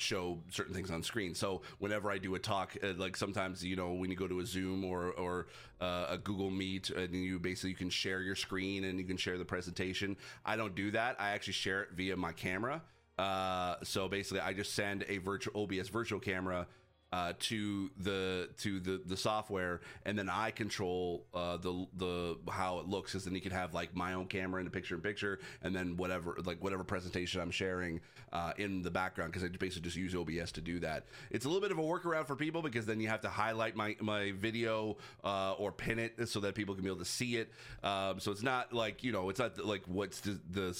show 0.00 0.38
certain 0.50 0.74
things 0.74 0.90
on 0.90 1.02
screen. 1.02 1.34
So 1.34 1.62
whenever 1.78 2.10
I 2.10 2.18
do 2.18 2.34
a 2.34 2.38
talk, 2.38 2.76
uh, 2.82 2.94
like 2.96 3.16
sometimes 3.16 3.64
you 3.64 3.76
know 3.76 3.92
when 3.92 4.10
you 4.10 4.16
go 4.16 4.26
to 4.26 4.40
a 4.40 4.46
Zoom 4.46 4.84
or 4.84 5.12
or 5.12 5.46
uh, 5.80 6.06
a 6.10 6.18
Google 6.18 6.50
Meet, 6.50 6.90
and 6.90 7.14
you 7.14 7.38
basically 7.38 7.70
you 7.70 7.76
can 7.76 7.90
share 7.90 8.22
your 8.22 8.36
screen 8.36 8.84
and 8.84 8.98
you 8.98 9.04
can 9.04 9.16
share 9.16 9.38
the 9.38 9.44
presentation. 9.44 10.16
I 10.44 10.56
don't 10.56 10.74
do 10.74 10.90
that. 10.92 11.16
I 11.18 11.30
actually 11.30 11.54
share 11.54 11.82
it 11.82 11.88
via 11.94 12.16
my 12.16 12.32
camera. 12.32 12.82
Uh, 13.18 13.76
so 13.82 14.08
basically, 14.08 14.40
I 14.40 14.54
just 14.54 14.74
send 14.74 15.04
a 15.08 15.18
virtual 15.18 15.62
OBS 15.62 15.88
virtual 15.88 16.20
camera 16.20 16.66
uh, 17.12 17.32
to 17.40 17.90
the 17.98 18.48
to 18.58 18.78
the 18.78 19.00
the 19.04 19.16
software, 19.16 19.80
and 20.04 20.18
then 20.18 20.28
I 20.28 20.50
control 20.52 21.26
uh, 21.34 21.56
the 21.56 21.86
the 21.96 22.38
how 22.50 22.78
it 22.78 22.86
looks. 22.86 23.12
Because 23.12 23.24
then 23.24 23.34
you 23.34 23.40
can 23.40 23.50
have 23.52 23.74
like 23.74 23.96
my 23.96 24.14
own 24.14 24.26
camera 24.26 24.60
in 24.60 24.64
the 24.64 24.70
picture 24.70 24.94
in 24.94 25.00
picture, 25.00 25.40
and 25.62 25.74
then 25.74 25.96
whatever 25.96 26.36
like 26.44 26.62
whatever 26.62 26.84
presentation 26.84 27.40
I'm 27.40 27.50
sharing 27.50 28.00
uh, 28.32 28.52
in 28.58 28.82
the 28.82 28.90
background. 28.90 29.32
Because 29.32 29.44
I 29.44 29.48
basically 29.48 29.82
just 29.82 29.96
use 29.96 30.14
OBS 30.14 30.52
to 30.52 30.60
do 30.60 30.78
that. 30.80 31.06
It's 31.30 31.44
a 31.44 31.48
little 31.48 31.60
bit 31.60 31.72
of 31.72 31.78
a 31.78 31.82
workaround 31.82 32.26
for 32.26 32.36
people 32.36 32.62
because 32.62 32.86
then 32.86 33.00
you 33.00 33.08
have 33.08 33.22
to 33.22 33.28
highlight 33.28 33.74
my 33.74 33.96
my 34.00 34.32
video 34.32 34.96
uh, 35.24 35.52
or 35.54 35.72
pin 35.72 35.98
it 35.98 36.28
so 36.28 36.38
that 36.40 36.54
people 36.54 36.74
can 36.74 36.84
be 36.84 36.90
able 36.90 37.00
to 37.00 37.04
see 37.04 37.36
it. 37.36 37.50
Um, 37.82 38.20
so 38.20 38.30
it's 38.30 38.42
not 38.42 38.72
like 38.72 39.02
you 39.02 39.10
know 39.10 39.30
it's 39.30 39.40
not 39.40 39.64
like 39.64 39.82
what's 39.86 40.20
the, 40.20 40.38
the 40.50 40.78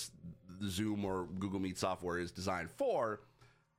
the 0.61 0.69
Zoom 0.69 1.05
or 1.05 1.27
Google 1.39 1.59
Meet 1.59 1.79
software 1.79 2.19
is 2.19 2.31
designed 2.31 2.71
for, 2.71 3.21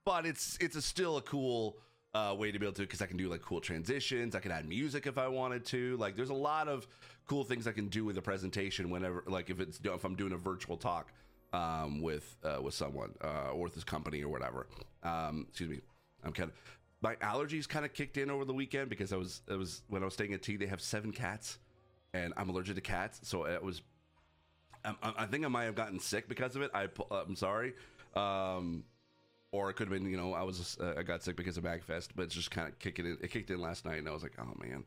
but 0.04 0.26
it's 0.26 0.58
it's 0.60 0.76
a 0.76 0.82
still 0.82 1.16
a 1.18 1.22
cool 1.22 1.78
uh, 2.14 2.36
way 2.38 2.52
to 2.52 2.60
be 2.60 2.66
able 2.66 2.74
to 2.74 2.82
because 2.82 3.02
I 3.02 3.06
can 3.06 3.18
do 3.18 3.30
like 3.30 3.42
cool 3.42 3.62
transitions. 3.62 4.36
I 4.36 4.40
can 4.40 4.52
add 4.52 4.68
music 4.68 5.08
if 5.08 5.18
I 5.18 5.28
wanted 5.28 5.66
to. 5.68 5.98
Like, 5.98 6.16
there's 6.16 6.30
a 6.30 6.34
lot 6.34 6.68
of 6.68 6.88
cool 7.26 7.44
things 7.44 7.68
I 7.68 7.72
can 7.72 7.88
do 7.88 8.04
with 8.04 8.18
a 8.18 8.22
presentation 8.22 8.90
whenever, 8.90 9.24
like, 9.28 9.50
if 9.50 9.60
it's 9.60 9.80
if 9.84 10.04
I'm 10.04 10.16
doing 10.16 10.34
a 10.34 10.38
virtual 10.38 10.78
talk 10.78 11.12
um, 11.54 12.02
with 12.02 12.36
uh, 12.44 12.62
with 12.62 12.74
someone 12.74 13.14
uh, 13.24 13.52
or 13.52 13.64
with 13.64 13.76
this 13.76 13.84
company 13.84 14.24
or 14.24 14.30
whatever. 14.30 14.68
Um, 15.04 15.46
excuse 15.50 15.70
me. 15.70 15.80
I'm 16.24 16.34
kind 16.34 16.50
of 16.50 16.56
my 17.02 17.16
allergies 17.16 17.68
kind 17.68 17.84
of 17.84 17.94
kicked 17.94 18.18
in 18.18 18.30
over 18.30 18.46
the 18.46 18.54
weekend 18.54 18.90
because 18.90 19.12
I 19.12 19.18
was 19.18 19.42
it 19.50 19.58
was 19.58 19.82
when 19.88 20.02
I 20.02 20.06
was 20.06 20.14
staying 20.14 20.34
at 20.34 20.42
T. 20.42 20.56
They 20.58 20.68
have 20.68 20.82
seven 20.82 21.12
cats, 21.12 21.58
and 22.14 22.34
I'm 22.38 22.50
allergic 22.50 22.76
to 22.76 22.82
cats, 22.82 23.20
so 23.24 23.46
it 23.46 23.64
was. 23.64 23.82
I, 24.84 24.96
I 25.04 25.26
think 25.28 25.46
I 25.46 25.48
might 25.48 25.66
have 25.66 25.76
gotten 25.76 26.00
sick 26.00 26.28
because 26.28 26.56
of 26.56 26.64
it. 26.64 26.72
I, 26.74 26.88
I'm 27.12 27.36
sorry. 27.36 27.74
Um, 28.16 28.84
or 29.52 29.70
it 29.70 29.74
could 29.76 29.88
have 29.88 29.94
been 29.94 30.10
you 30.10 30.18
know 30.18 30.34
I 30.34 30.44
was 30.44 30.78
uh, 30.80 30.94
I 30.98 31.04
got 31.04 31.24
sick 31.24 31.36
because 31.36 31.58
of 31.58 31.64
Magfest, 31.64 32.10
but 32.16 32.24
it's 32.24 32.36
just 32.36 32.52
kind 32.52 32.68
of 32.68 32.80
kicking 32.80 33.06
in. 33.06 33.18
It 33.22 33.32
kicked 33.32 33.50
in 33.50 33.60
last 33.60 33.86
night, 33.86 34.00
and 34.00 34.08
I 34.08 34.12
was 34.12 34.24
like, 34.24 34.34
oh 34.40 34.54
man. 34.58 34.84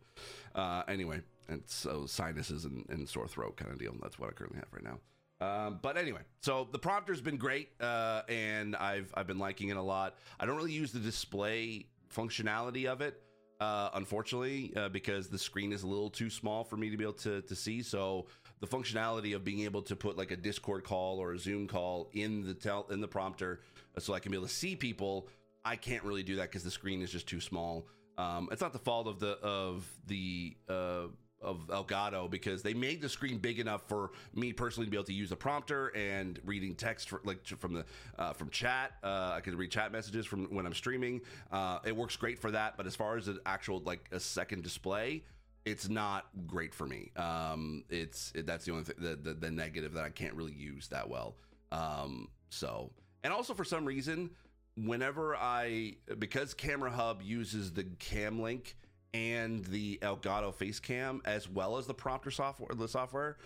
Uh, 0.54 0.82
anyway, 0.88 1.20
and 1.48 1.62
so 1.66 2.06
sinuses 2.06 2.64
and, 2.64 2.84
and 2.88 3.08
sore 3.08 3.28
throat 3.28 3.56
kind 3.56 3.70
of 3.70 3.78
deal. 3.78 3.94
That's 4.02 4.18
what 4.18 4.30
I 4.30 4.32
currently 4.32 4.58
have 4.58 4.68
right 4.72 4.84
now. 4.84 4.98
Um, 5.40 5.78
but 5.82 5.96
anyway, 5.96 6.20
so 6.40 6.68
the 6.70 6.78
prompter's 6.78 7.20
been 7.20 7.36
great, 7.36 7.68
uh, 7.80 8.22
and 8.28 8.76
I've 8.76 9.12
I've 9.14 9.26
been 9.26 9.38
liking 9.38 9.68
it 9.68 9.76
a 9.76 9.82
lot. 9.82 10.16
I 10.40 10.46
don't 10.46 10.56
really 10.56 10.72
use 10.72 10.92
the 10.92 11.00
display 11.00 11.86
functionality 12.14 12.86
of 12.86 13.00
it, 13.00 13.20
uh, 13.60 13.90
unfortunately, 13.94 14.72
uh, 14.76 14.88
because 14.88 15.28
the 15.28 15.38
screen 15.38 15.72
is 15.72 15.82
a 15.82 15.86
little 15.86 16.08
too 16.08 16.30
small 16.30 16.64
for 16.64 16.76
me 16.76 16.88
to 16.88 16.96
be 16.96 17.04
able 17.04 17.14
to 17.14 17.42
to 17.42 17.54
see. 17.54 17.82
So 17.82 18.26
the 18.64 18.76
functionality 18.76 19.34
of 19.34 19.44
being 19.44 19.60
able 19.60 19.82
to 19.82 19.96
put 19.96 20.16
like 20.16 20.30
a 20.30 20.36
Discord 20.36 20.84
call 20.84 21.18
or 21.18 21.32
a 21.32 21.38
Zoom 21.38 21.66
call 21.66 22.08
in 22.12 22.46
the 22.46 22.54
tel- 22.54 22.86
in 22.90 23.00
the 23.00 23.08
prompter, 23.08 23.60
uh, 23.96 24.00
so 24.00 24.14
I 24.14 24.20
can 24.20 24.32
be 24.32 24.38
able 24.38 24.46
to 24.46 24.52
see 24.52 24.76
people, 24.76 25.28
I 25.64 25.76
can't 25.76 26.02
really 26.04 26.22
do 26.22 26.36
that 26.36 26.50
because 26.50 26.64
the 26.64 26.70
screen 26.70 27.02
is 27.02 27.10
just 27.10 27.26
too 27.26 27.40
small. 27.40 27.86
Um, 28.16 28.48
it's 28.52 28.60
not 28.60 28.72
the 28.72 28.78
fault 28.78 29.06
of 29.06 29.18
the 29.18 29.38
of 29.40 29.88
the 30.06 30.56
uh, 30.68 31.06
of 31.42 31.66
Elgato 31.68 32.30
because 32.30 32.62
they 32.62 32.72
made 32.72 33.02
the 33.02 33.08
screen 33.08 33.38
big 33.38 33.58
enough 33.58 33.82
for 33.86 34.12
me 34.34 34.52
personally 34.52 34.86
to 34.86 34.90
be 34.90 34.96
able 34.96 35.04
to 35.04 35.12
use 35.12 35.28
the 35.28 35.36
prompter 35.36 35.88
and 35.88 36.40
reading 36.44 36.74
text 36.74 37.10
for, 37.10 37.20
like 37.24 37.46
from 37.46 37.74
the 37.74 37.84
uh, 38.18 38.32
from 38.32 38.48
chat. 38.48 38.92
Uh, 39.02 39.32
I 39.34 39.40
can 39.40 39.56
read 39.56 39.70
chat 39.70 39.92
messages 39.92 40.26
from 40.26 40.46
when 40.46 40.64
I'm 40.64 40.74
streaming. 40.74 41.20
Uh, 41.52 41.80
it 41.84 41.94
works 41.94 42.16
great 42.16 42.38
for 42.38 42.50
that. 42.52 42.76
But 42.76 42.86
as 42.86 42.96
far 42.96 43.16
as 43.16 43.28
an 43.28 43.40
actual 43.44 43.80
like 43.80 44.08
a 44.10 44.20
second 44.20 44.62
display, 44.62 45.24
it's 45.64 45.88
not 45.88 46.26
great 46.46 46.74
for 46.74 46.86
me. 46.86 47.10
Um, 47.16 47.84
it's 47.88 48.32
it, 48.34 48.46
that's 48.46 48.64
the 48.64 48.72
only 48.72 48.84
thing, 48.84 48.96
the, 48.98 49.16
the, 49.16 49.34
the 49.34 49.50
negative 49.50 49.94
that 49.94 50.04
I 50.04 50.10
can't 50.10 50.34
really 50.34 50.52
use 50.52 50.88
that 50.88 51.08
well. 51.08 51.36
Um, 51.72 52.28
so 52.50 52.92
and 53.22 53.32
also 53.32 53.54
for 53.54 53.64
some 53.64 53.84
reason, 53.84 54.30
whenever 54.76 55.36
I 55.36 55.96
because 56.18 56.54
Camera 56.54 56.90
Hub 56.90 57.22
uses 57.22 57.72
the 57.72 57.84
Cam 57.98 58.40
Link 58.40 58.76
and 59.14 59.64
the 59.66 59.98
Elgato 60.02 60.52
face 60.52 60.80
cam 60.80 61.22
as 61.24 61.48
well 61.48 61.78
as 61.78 61.86
the 61.86 61.94
prompter 61.94 62.32
software 62.32 62.74
the 62.74 62.88
software 62.88 63.36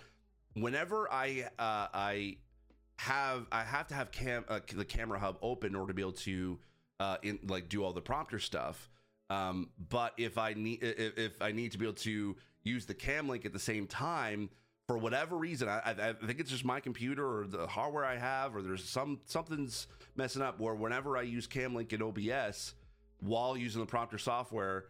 whenever 0.53 1.11
I 1.11 1.47
uh, 1.59 1.87
I 1.93 2.37
have 2.97 3.47
I 3.51 3.63
have 3.63 3.87
to 3.87 3.93
have 3.93 4.11
cam 4.11 4.45
uh, 4.49 4.59
the 4.75 4.83
camera 4.83 5.19
hub 5.19 5.37
open 5.41 5.69
in 5.69 5.75
order 5.75 5.91
to 5.91 5.93
be 5.93 6.01
able 6.01 6.11
to 6.13 6.59
uh, 6.99 7.17
in 7.23 7.39
like 7.47 7.69
do 7.69 7.83
all 7.83 7.93
the 7.93 8.01
prompter 8.01 8.39
stuff 8.39 8.89
um, 9.29 9.69
but 9.89 10.13
if 10.17 10.37
I 10.37 10.53
need 10.53 10.79
if, 10.81 11.41
I 11.41 11.51
need 11.51 11.71
to 11.73 11.77
be 11.77 11.85
able 11.85 11.95
to 11.95 12.35
use 12.63 12.85
the 12.85 12.93
cam 12.93 13.27
link 13.27 13.45
at 13.45 13.53
the 13.53 13.59
same 13.59 13.87
time 13.87 14.49
for 14.87 14.97
whatever 14.97 15.37
reason 15.37 15.69
I, 15.69 15.81
I, 15.85 16.13
think 16.25 16.39
it's 16.39 16.49
just 16.49 16.65
my 16.65 16.79
computer 16.79 17.41
or 17.41 17.47
the 17.47 17.67
hardware 17.67 18.03
I 18.03 18.17
have 18.17 18.55
or 18.55 18.61
there's 18.61 18.83
some 18.83 19.19
something's 19.25 19.87
messing 20.15 20.41
up 20.41 20.59
where 20.59 20.73
whenever 20.73 21.15
I 21.15 21.21
use 21.21 21.45
cam 21.45 21.75
link 21.75 21.93
in 21.93 22.01
OBS 22.01 22.73
while 23.19 23.55
using 23.55 23.81
the 23.81 23.85
prompter 23.85 24.17
software 24.17 24.85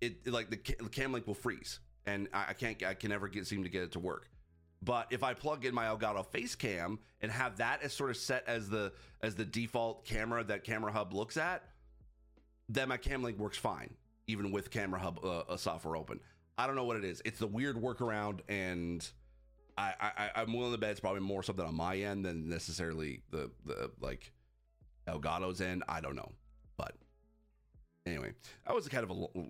it, 0.00 0.26
like 0.26 0.50
the, 0.50 0.56
cam 0.56 1.12
link 1.12 1.26
will 1.26 1.34
freeze, 1.34 1.80
and 2.06 2.28
I, 2.32 2.46
I 2.50 2.52
can't 2.52 2.82
I 2.82 2.94
can 2.94 3.10
never 3.10 3.28
get 3.28 3.46
seem 3.46 3.64
to 3.64 3.68
get 3.68 3.82
it 3.82 3.92
to 3.92 3.98
work. 3.98 4.28
But 4.82 5.08
if 5.10 5.22
I 5.22 5.32
plug 5.32 5.64
in 5.64 5.74
my 5.74 5.86
Elgato 5.86 6.26
face 6.26 6.54
cam 6.54 6.98
and 7.22 7.32
have 7.32 7.56
that 7.56 7.82
as 7.82 7.94
sort 7.94 8.10
of 8.10 8.16
set 8.16 8.44
as 8.46 8.68
the 8.68 8.92
as 9.22 9.34
the 9.34 9.44
default 9.44 10.04
camera 10.04 10.44
that 10.44 10.64
Camera 10.64 10.92
Hub 10.92 11.14
looks 11.14 11.36
at, 11.36 11.62
then 12.68 12.88
my 12.88 12.96
cam 12.96 13.22
link 13.22 13.38
works 13.38 13.58
fine, 13.58 13.94
even 14.26 14.50
with 14.50 14.70
Camera 14.70 15.00
Hub 15.00 15.24
uh, 15.24 15.56
software 15.56 15.96
open. 15.96 16.20
I 16.56 16.66
don't 16.66 16.76
know 16.76 16.84
what 16.84 16.96
it 16.96 17.04
is. 17.04 17.20
It's 17.24 17.38
the 17.38 17.46
weird 17.46 17.76
workaround, 17.76 18.40
and 18.48 19.06
I, 19.76 19.92
I 20.00 20.30
I'm 20.36 20.52
willing 20.52 20.72
to 20.72 20.78
bet 20.78 20.90
it's 20.90 21.00
probably 21.00 21.20
more 21.20 21.42
something 21.42 21.64
on 21.64 21.74
my 21.74 21.96
end 21.96 22.24
than 22.24 22.48
necessarily 22.48 23.22
the 23.30 23.50
the 23.66 23.90
like 24.00 24.32
Elgato's 25.08 25.60
end. 25.60 25.82
I 25.88 26.00
don't 26.00 26.16
know, 26.16 26.32
but 26.76 26.94
anyway, 28.06 28.32
that 28.66 28.74
was 28.74 28.88
kind 28.88 29.04
of 29.04 29.10
a 29.10 29.44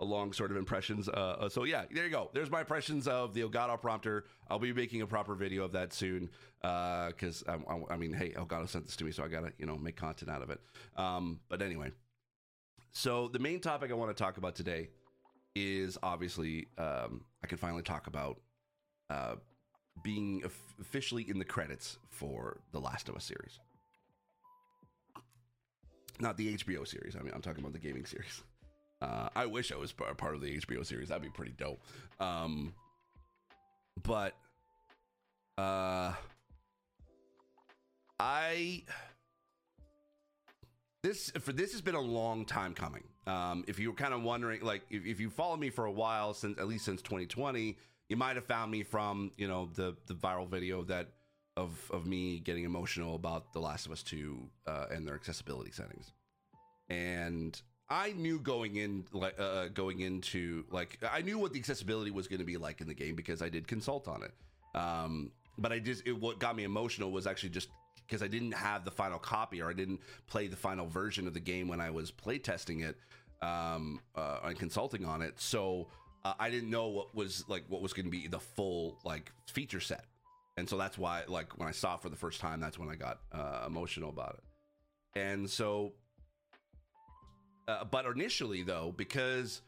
a 0.00 0.04
long 0.04 0.32
sort 0.32 0.50
of 0.50 0.56
impressions. 0.56 1.08
Uh, 1.08 1.36
uh, 1.40 1.48
so 1.48 1.64
yeah, 1.64 1.84
there 1.92 2.04
you 2.04 2.10
go. 2.10 2.30
There's 2.32 2.50
my 2.50 2.60
impressions 2.60 3.08
of 3.08 3.34
the 3.34 3.42
Elgato 3.42 3.80
prompter. 3.80 4.24
I'll 4.48 4.58
be 4.58 4.72
making 4.72 5.02
a 5.02 5.06
proper 5.06 5.34
video 5.34 5.64
of 5.64 5.72
that 5.72 5.92
soon 5.92 6.30
because 6.60 7.44
uh, 7.46 7.56
I, 7.68 7.94
I, 7.94 7.96
mean, 7.96 8.12
hey, 8.12 8.30
Elgato 8.30 8.68
sent 8.68 8.86
this 8.86 8.96
to 8.96 9.04
me, 9.04 9.12
so 9.12 9.24
I 9.24 9.28
gotta 9.28 9.52
you 9.58 9.66
know 9.66 9.76
make 9.76 9.96
content 9.96 10.30
out 10.30 10.42
of 10.42 10.50
it. 10.50 10.60
Um, 10.96 11.40
but 11.48 11.62
anyway, 11.62 11.90
so 12.92 13.28
the 13.28 13.38
main 13.38 13.60
topic 13.60 13.90
I 13.90 13.94
want 13.94 14.14
to 14.16 14.22
talk 14.22 14.36
about 14.36 14.54
today 14.54 14.88
is 15.54 15.98
obviously 16.02 16.68
um, 16.78 17.24
I 17.42 17.46
can 17.46 17.58
finally 17.58 17.82
talk 17.82 18.06
about 18.06 18.40
uh, 19.10 19.36
being 20.02 20.42
officially 20.80 21.28
in 21.28 21.38
the 21.38 21.44
credits 21.44 21.98
for 22.10 22.60
the 22.72 22.80
Last 22.80 23.08
of 23.08 23.16
Us 23.16 23.24
series. 23.24 23.58
Not 26.20 26.36
the 26.36 26.56
HBO 26.56 26.86
series. 26.86 27.16
I 27.16 27.20
mean, 27.20 27.32
I'm 27.34 27.42
talking 27.42 27.60
about 27.60 27.72
the 27.72 27.78
gaming 27.78 28.04
series. 28.04 28.42
Uh, 29.00 29.28
I 29.36 29.46
wish 29.46 29.70
I 29.70 29.76
was 29.76 29.92
part 29.92 30.34
of 30.34 30.40
the 30.40 30.58
HBO 30.60 30.84
series. 30.84 31.08
That'd 31.08 31.22
be 31.22 31.28
pretty 31.28 31.54
dope. 31.56 31.80
Um, 32.18 32.74
but 34.02 34.34
uh, 35.56 36.12
I 38.18 38.82
this 41.02 41.30
for 41.40 41.52
this 41.52 41.72
has 41.72 41.80
been 41.80 41.94
a 41.94 42.00
long 42.00 42.44
time 42.44 42.74
coming. 42.74 43.04
Um, 43.26 43.64
if 43.68 43.78
you 43.78 43.90
were 43.90 43.96
kind 43.96 44.14
of 44.14 44.22
wondering, 44.22 44.62
like 44.62 44.82
if, 44.90 45.04
if 45.04 45.20
you 45.20 45.30
followed 45.30 45.60
me 45.60 45.70
for 45.70 45.84
a 45.84 45.92
while 45.92 46.34
since 46.34 46.58
at 46.58 46.66
least 46.66 46.84
since 46.84 47.02
2020, 47.02 47.76
you 48.08 48.16
might 48.16 48.36
have 48.36 48.44
found 48.44 48.70
me 48.70 48.82
from 48.82 49.32
you 49.36 49.48
know 49.48 49.68
the 49.74 49.96
the 50.06 50.14
viral 50.14 50.48
video 50.48 50.82
that 50.84 51.08
of 51.56 51.78
of 51.90 52.06
me 52.06 52.40
getting 52.40 52.64
emotional 52.64 53.14
about 53.14 53.52
The 53.52 53.60
Last 53.60 53.86
of 53.86 53.92
Us 53.92 54.02
2 54.02 54.48
uh, 54.66 54.86
and 54.90 55.06
their 55.06 55.14
accessibility 55.14 55.72
settings. 55.72 56.12
And 56.88 57.60
I 57.90 58.12
knew 58.12 58.38
going 58.40 58.76
in 58.76 59.04
like 59.12 59.38
uh, 59.38 59.42
uh, 59.42 59.68
going 59.68 60.00
into 60.00 60.64
like 60.70 60.98
I 61.10 61.22
knew 61.22 61.38
what 61.38 61.52
the 61.52 61.58
accessibility 61.58 62.10
was 62.10 62.28
going 62.28 62.40
to 62.40 62.44
be 62.44 62.56
like 62.56 62.80
in 62.80 62.86
the 62.86 62.94
game 62.94 63.14
because 63.14 63.42
I 63.42 63.48
did 63.48 63.68
consult 63.68 64.08
on 64.08 64.22
it. 64.22 64.32
Um, 64.74 65.32
but 65.58 65.72
I 65.72 65.78
just 65.78 66.06
it, 66.06 66.18
what 66.18 66.38
got 66.38 66.56
me 66.56 66.64
emotional 66.64 67.10
was 67.10 67.26
actually 67.26 67.50
just 67.50 67.68
because 68.08 68.22
I 68.22 68.28
didn't 68.28 68.52
have 68.52 68.84
the 68.84 68.90
final 68.90 69.18
copy 69.18 69.60
or 69.60 69.68
I 69.68 69.74
didn't 69.74 70.00
play 70.26 70.46
the 70.46 70.56
final 70.56 70.86
version 70.86 71.26
of 71.26 71.34
the 71.34 71.40
game 71.40 71.68
when 71.68 71.80
I 71.80 71.90
was 71.90 72.10
playtesting 72.10 72.82
it 72.88 72.96
um, 73.46 74.00
uh, 74.14 74.38
and 74.44 74.58
consulting 74.58 75.04
on 75.04 75.20
it. 75.20 75.38
So 75.40 75.88
uh, 76.24 76.34
I 76.38 76.50
didn't 76.50 76.70
know 76.70 76.88
what 76.88 77.14
was 77.14 77.44
like 77.48 77.64
what 77.68 77.82
was 77.82 77.92
going 77.92 78.06
to 78.06 78.10
be 78.10 78.26
the 78.26 78.40
full 78.40 78.98
like 79.04 79.30
feature 79.46 79.80
set, 79.80 80.04
and 80.56 80.68
so 80.68 80.76
that's 80.78 80.98
why 80.98 81.22
like 81.28 81.58
when 81.58 81.68
I 81.68 81.72
saw 81.72 81.94
it 81.94 82.02
for 82.02 82.08
the 82.08 82.16
first 82.16 82.40
time, 82.40 82.60
that's 82.60 82.78
when 82.78 82.88
I 82.88 82.96
got 82.96 83.20
uh, 83.32 83.64
emotional 83.66 84.10
about 84.10 84.38
it. 84.38 85.20
And 85.20 85.48
so 85.48 85.92
uh, 87.68 87.84
but 87.84 88.06
initially, 88.06 88.62
though, 88.62 88.94
because 88.96 89.60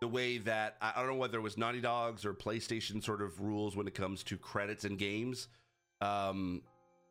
the 0.00 0.08
way 0.08 0.38
that 0.38 0.76
I 0.80 0.92
don't 0.96 1.08
know 1.08 1.16
whether 1.16 1.38
it 1.38 1.42
was 1.42 1.58
Naughty 1.58 1.80
Dog's 1.80 2.24
or 2.24 2.32
PlayStation 2.32 3.02
sort 3.02 3.20
of 3.20 3.40
rules 3.40 3.74
when 3.76 3.88
it 3.88 3.94
comes 3.94 4.22
to 4.24 4.38
credits 4.38 4.84
and 4.84 4.96
games. 4.96 5.48
Um, 6.00 6.62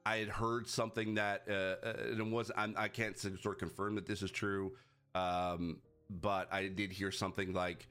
I 0.07 0.17
had 0.17 0.29
heard 0.29 0.69
something 0.69 1.15
that 1.15 1.43
uh, 1.49 1.53
uh 1.53 1.93
and 2.11 2.19
it 2.19 2.27
was 2.27 2.49
I'm, 2.55 2.73
I 2.77 2.87
can 2.87 3.07
not 3.07 3.19
sort 3.19 3.45
of 3.45 3.57
confirm 3.57 3.95
that 3.95 4.05
this 4.05 4.21
is 4.21 4.31
true, 4.31 4.71
um, 5.15 5.79
but 6.09 6.51
I 6.51 6.67
did 6.67 6.93
hear 6.93 7.11
something 7.11 7.51
like 7.51 7.87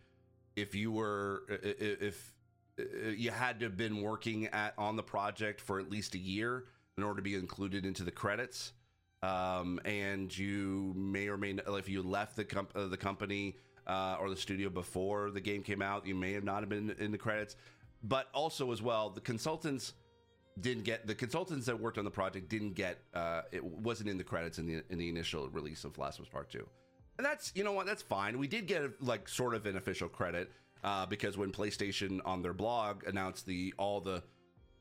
if 0.56 0.75
you 0.75 0.92
were 0.92 1.42
if 1.58 2.32
you 2.78 3.30
had 3.30 3.61
to 3.61 3.66
have 3.66 3.76
been 3.76 4.00
working 4.00 4.46
at 4.46 4.73
on 4.78 4.96
the 4.96 5.02
project 5.02 5.61
for 5.61 5.78
at 5.78 5.90
least 5.90 6.14
a 6.14 6.18
year 6.18 6.64
in 6.96 7.04
order 7.04 7.16
to 7.16 7.23
be 7.23 7.35
included 7.35 7.85
into 7.85 8.02
the 8.02 8.11
credits 8.11 8.73
um, 9.23 9.78
and 9.85 10.37
you 10.37 10.94
may 10.96 11.28
or 11.28 11.37
may 11.37 11.54
not, 11.54 11.66
if 11.78 11.88
you 11.88 12.02
left 12.02 12.37
the 12.37 12.44
comp- 12.44 12.75
uh, 12.75 12.87
the 12.87 12.96
company 12.96 13.56
uh, 13.87 14.16
or 14.20 14.30
the 14.30 14.37
studio 14.37 14.70
before 14.70 15.30
the 15.30 15.40
game 15.40 15.62
came 15.62 15.82
out, 15.82 16.06
you 16.06 16.14
may 16.14 16.32
have 16.32 16.44
not 16.44 16.61
have 16.61 16.68
been 16.68 16.94
in 16.99 17.12
the 17.12 17.18
credits. 17.18 17.56
But 18.02 18.28
also 18.32 18.73
as 18.73 18.80
well, 18.80 19.11
the 19.11 19.20
consultants 19.20 19.94
didn't 20.61 20.85
get 20.85 21.07
the 21.07 21.15
consultants 21.15 21.67
that 21.67 21.79
worked 21.79 21.99
on 21.99 22.05
the 22.05 22.11
project 22.11 22.49
didn't 22.49 22.75
get 22.75 22.99
uh, 23.15 23.43
it 23.53 23.63
wasn't 23.63 24.09
in 24.09 24.17
the 24.19 24.25
credits 24.25 24.59
in 24.59 24.67
the 24.67 24.83
in 24.91 24.99
the 24.99 25.09
initial 25.09 25.49
release 25.51 25.85
of 25.85 25.97
Last 25.99 26.19
of 26.19 26.25
Us 26.25 26.31
Part 26.31 26.51
Two, 26.51 26.67
and 27.19 27.25
that's 27.25 27.53
you 27.55 27.65
know 27.65 27.73
what 27.73 27.87
that's 27.87 28.03
fine. 28.03 28.39
We 28.39 28.49
did 28.49 28.67
get 28.67 29.03
like 29.03 29.29
sort 29.29 29.55
of 29.55 29.67
an 29.67 29.77
official 29.77 30.09
credit 30.09 30.51
uh, 30.85 31.07
because 31.07 31.37
when 31.37 31.53
PlayStation 31.53 32.21
on 32.25 32.43
their 32.43 32.55
blog 32.55 33.07
announced 33.07 33.47
the 33.47 33.75
all 33.79 34.01
the 34.01 34.23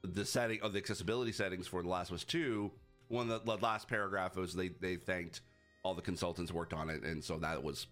the 0.03 0.25
setting 0.25 0.61
of 0.61 0.73
the 0.73 0.79
accessibility 0.79 1.31
settings 1.31 1.67
for 1.67 1.81
The 1.81 1.89
Last 1.89 2.09
of 2.09 2.15
Us 2.15 2.23
Two 2.23 2.71
one 3.07 3.29
of 3.29 3.45
the 3.45 3.57
last 3.57 3.87
paragraph 3.87 4.35
was 4.35 4.53
they 4.53 4.69
they 4.69 4.95
thanked 4.95 5.41
all 5.83 5.93
the 5.93 6.01
consultants 6.01 6.51
worked 6.51 6.73
on 6.73 6.89
it, 6.89 7.03
and 7.03 7.23
so 7.23 7.37
that 7.37 7.63
was 7.63 7.87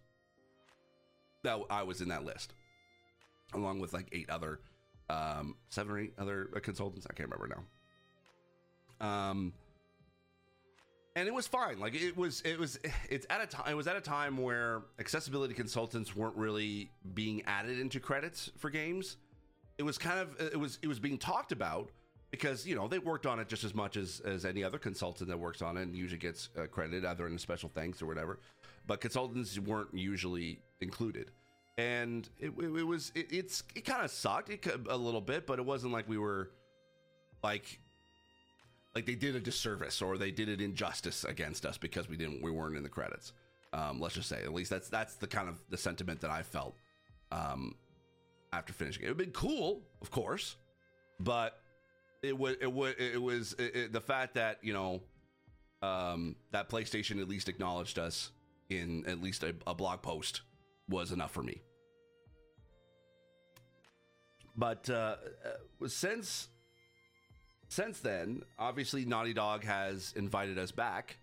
that 1.44 1.60
I 1.70 1.84
was 1.84 2.02
in 2.02 2.10
that 2.10 2.24
list, 2.24 2.54
along 3.54 3.80
with 3.80 3.94
like 3.94 4.08
eight 4.12 4.30
other, 4.30 4.60
um, 5.10 5.56
seven 5.70 5.94
or 5.94 6.00
eight 6.00 6.14
other 6.18 6.46
consultants. 6.62 7.08
I 7.10 7.14
can't 7.14 7.30
remember 7.30 7.56
now. 9.00 9.08
Um, 9.08 9.54
and 11.16 11.28
it 11.28 11.34
was 11.34 11.46
fine. 11.46 11.80
Like 11.80 11.94
it 11.96 12.18
was, 12.18 12.42
it 12.42 12.58
was, 12.58 12.80
it's 13.10 13.28
at 13.30 13.42
a 13.42 13.48
time. 13.48 13.66
It 13.70 13.76
was 13.76 13.88
at 13.88 13.96
a 13.96 14.02
time 14.02 14.38
where 14.38 14.82
accessibility 15.00 15.54
consultants 15.54 16.16
weren't 16.16 16.36
really 16.36 16.90
being 17.14 17.44
added 17.46 17.80
into 17.80 18.00
credits 18.00 18.52
for 18.58 18.70
games. 18.70 19.18
It 19.78 19.84
was 19.84 19.98
kind 19.98 20.20
of, 20.20 20.40
it 20.40 20.60
was, 20.60 20.80
it 20.82 20.88
was 20.88 21.00
being 21.00 21.18
talked 21.18 21.52
about 21.52 21.92
because 22.34 22.66
you 22.66 22.76
know 22.76 22.88
they 22.88 22.98
worked 22.98 23.28
on 23.28 23.40
it 23.40 23.48
just 23.48 23.64
as 23.64 23.76
much 23.76 23.96
as 23.96 24.20
as 24.26 24.44
any 24.44 24.64
other 24.64 24.80
consultant 24.80 25.30
that 25.30 25.38
works 25.38 25.62
on 25.62 25.78
it 25.78 25.84
and 25.84 25.96
usually 25.96 26.18
gets 26.18 26.50
uh, 26.58 26.66
credited 26.66 27.06
either 27.06 27.28
in 27.28 27.38
special 27.38 27.70
thanks 27.70 28.02
or 28.02 28.08
whatever. 28.08 28.40
But 28.88 29.02
consultants 29.02 29.58
weren't 29.60 29.94
usually 29.94 30.60
included, 30.82 31.30
and 31.78 32.30
it, 32.40 32.54
it, 32.58 32.66
it 32.66 32.84
was 32.84 33.12
it, 33.16 33.28
it's 33.32 33.64
it 33.76 33.86
kind 33.86 34.04
of 34.04 34.12
sucked 34.12 34.50
it, 34.50 34.66
a 34.90 34.98
little 34.98 35.22
bit, 35.22 35.48
but 35.48 35.60
it 35.60 35.66
wasn't 35.66 35.94
like 35.94 36.08
we 36.08 36.18
were 36.18 36.52
like 37.44 37.80
like 38.96 39.06
they 39.06 39.16
did 39.16 39.36
a 39.36 39.40
disservice 39.40 40.02
or 40.02 40.18
they 40.18 40.32
did 40.32 40.50
an 40.50 40.60
injustice 40.60 41.24
against 41.24 41.66
us 41.66 41.78
because 41.78 42.08
we 42.08 42.16
didn't 42.16 42.42
we 42.44 42.52
weren't 42.52 42.78
in 42.78 42.84
the 42.84 42.90
credits. 42.90 43.34
Um, 43.74 44.00
let's 44.00 44.14
just 44.14 44.30
say 44.30 44.44
at 44.44 44.54
least 44.54 44.70
that's 44.70 44.90
that's 44.90 45.16
the 45.16 45.28
kind 45.28 45.50
of 45.50 45.60
the 45.70 45.78
sentiment 45.78 46.22
that 46.22 46.30
I 46.30 46.44
felt 46.44 46.76
um, 47.32 47.76
after 48.52 48.72
finishing 48.72 49.04
it. 49.04 49.06
It 49.08 49.10
would 49.10 49.18
been 49.18 49.32
cool, 49.32 49.82
of 50.02 50.12
course, 50.12 50.58
but 51.20 51.60
it 52.22 52.38
was 52.38 52.56
it 52.62 52.72
was 52.72 52.94
it 53.00 53.22
was 53.22 53.56
the 53.56 54.02
fact 54.02 54.36
that 54.36 54.60
you 54.62 54.74
know 54.74 55.02
um, 55.82 56.36
that 56.52 56.70
PlayStation 56.70 57.20
at 57.20 57.28
least 57.28 57.50
acknowledged 57.50 57.98
us 57.98 58.30
in 58.70 59.06
at 59.08 59.22
least 59.22 59.44
a, 59.44 59.56
a 59.66 59.74
blog 59.74 60.04
post 60.04 60.42
was 60.90 61.12
enough 61.12 61.32
for 61.32 61.44
me. 61.44 61.62
But 64.56 64.90
uh, 64.90 65.16
uh 65.82 65.88
since 65.88 66.50
since 67.74 68.00
then, 68.00 68.44
obviously, 68.60 69.04
Naughty 69.04 69.34
Dog 69.34 69.64
has 69.64 70.14
invited 70.16 70.60
us 70.60 70.72
back 70.72 71.18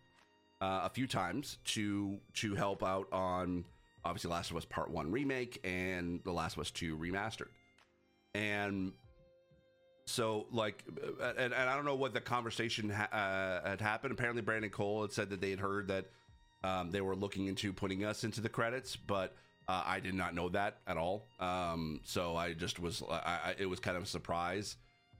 uh, 0.61 0.81
a 0.85 0.90
few 0.90 1.07
times 1.07 1.59
to 1.64 2.19
to 2.35 2.57
help 2.57 2.83
out 2.83 3.07
on 3.12 3.64
obviously 4.05 4.31
Last 4.31 4.50
of 4.50 4.57
Us 4.57 4.64
Part 4.64 4.90
One 4.90 5.12
remake 5.12 5.61
and 5.62 6.21
The 6.25 6.33
Last 6.33 6.57
of 6.57 6.61
Us 6.61 6.73
Two 6.73 6.97
remastered, 6.97 7.50
and 8.35 8.93
so 10.07 10.47
like, 10.50 10.83
uh, 11.21 11.35
and, 11.38 11.55
and 11.55 11.71
I 11.71 11.76
don't 11.76 11.85
know 11.85 11.95
what 11.95 12.14
the 12.14 12.21
conversation 12.21 12.90
ha- 12.90 13.09
uh, 13.12 13.69
had 13.69 13.81
happened. 13.81 14.12
Apparently, 14.12 14.43
Brandon 14.43 14.71
Cole 14.71 15.02
had 15.02 15.12
said 15.12 15.31
that 15.31 15.40
they 15.40 15.50
had 15.50 15.61
heard 15.61 15.87
that 15.87 16.07
um, 16.64 16.90
they 16.90 17.00
were 17.00 17.14
looking 17.14 17.47
into 17.47 17.73
putting 17.73 18.05
us 18.05 18.25
into 18.25 18.40
the 18.40 18.49
credits, 18.49 18.97
but. 18.97 19.37
Uh, 19.70 19.84
I 19.86 20.00
did 20.00 20.14
not 20.14 20.34
know 20.34 20.48
that 20.48 20.78
at 20.88 20.96
all. 20.96 21.28
Um, 21.38 22.00
so 22.02 22.34
I 22.34 22.54
just 22.54 22.80
was, 22.80 23.04
I, 23.08 23.14
I, 23.14 23.54
it 23.56 23.66
was 23.66 23.78
kind 23.78 23.96
of 23.96 24.02
a 24.02 24.06
surprise 24.06 24.76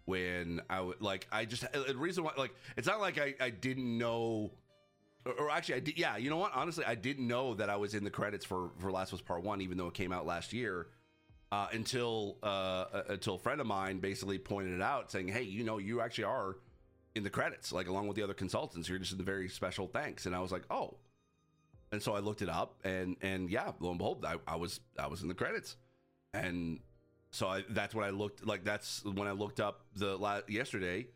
when 0.07 0.61
I 0.69 0.81
would 0.81 1.01
like 1.01 1.29
I 1.31 1.45
just 1.45 1.71
the 1.73 1.95
reason 1.97 2.25
why 2.25 2.33
like 2.37 2.53
it's 2.77 2.89
not 2.89 3.01
like 3.01 3.17
I, 3.17 3.35
I 3.39 3.51
didn't 3.51 3.97
know 3.97 4.51
or, 5.25 5.51
actually 5.51 5.77
I 5.77 5.81
did 5.81 5.99
yeah 5.99 6.17
you 6.17 6.31
know 6.31 6.39
what? 6.39 6.51
Honestly 6.53 6.85
I 6.85 6.97
didn't 6.97 7.29
know 7.29 7.55
that 7.55 7.71
I 7.71 7.77
was 7.77 7.95
in 7.95 8.03
the 8.03 8.11
credits 8.11 8.45
for 8.45 8.71
for 8.79 8.91
Last 8.91 9.13
of 9.13 9.21
Us 9.21 9.23
Part 9.23 9.45
One 9.45 9.61
even 9.61 9.79
though 9.79 9.87
it 9.87 9.95
came 9.95 10.11
out 10.11 10.27
last 10.27 10.53
year 10.53 10.89
uh, 11.53 11.69
until 11.73 12.39
uh, 12.43 12.47
uh, 12.47 13.03
until 13.11 13.37
a 13.37 13.39
friend 13.39 13.61
of 13.61 13.69
mine 13.69 14.01
basically 14.01 14.39
pointed 14.39 14.75
it 14.75 14.83
out 14.83 15.13
saying 15.13 15.29
hey 15.29 15.43
you 15.43 15.63
know 15.63 15.79
you 15.79 16.01
actually 16.01 16.25
are 16.25 16.57
in 17.15 17.23
the 17.23 17.31
credits 17.31 17.71
like 17.71 17.87
along 17.87 18.09
with 18.09 18.17
the 18.17 18.25
other 18.25 18.35
consultants. 18.35 18.89
You're 18.89 18.99
just 18.99 19.13
in 19.13 19.19
the 19.19 19.25
very 19.25 19.49
special 19.49 19.87
thanks. 19.87 20.27
And 20.27 20.35
I 20.35 20.41
was 20.41 20.51
like 20.51 20.65
oh 20.71 20.97
and 21.93 22.03
so 22.03 22.15
I 22.15 22.21
looked 22.21 22.43
it 22.43 22.49
up 22.49 22.75
and 22.85 23.17
and 23.23 23.51
yeah 23.51 23.73
lo 23.81 23.91
and 23.91 23.99
behold 23.99 24.25
I, 24.25 24.37
I 24.47 24.57
was 24.57 24.81
I 24.99 25.07
was 25.07 25.23
in 25.23 25.29
the 25.29 25.35
credits. 25.35 25.77
And 26.33 26.79
so 27.31 27.49
I, 27.49 27.65
that's 27.71 27.95
when 27.95 28.05
I 28.05 28.11
looked 28.11 28.47
like 28.47 28.65
that's 28.65 29.05
when 29.05 29.27
I 29.27 29.33
looked 29.33 29.61
up 29.61 29.81
the 29.97 30.17
la- 30.17 30.43
yesterday 30.49 31.09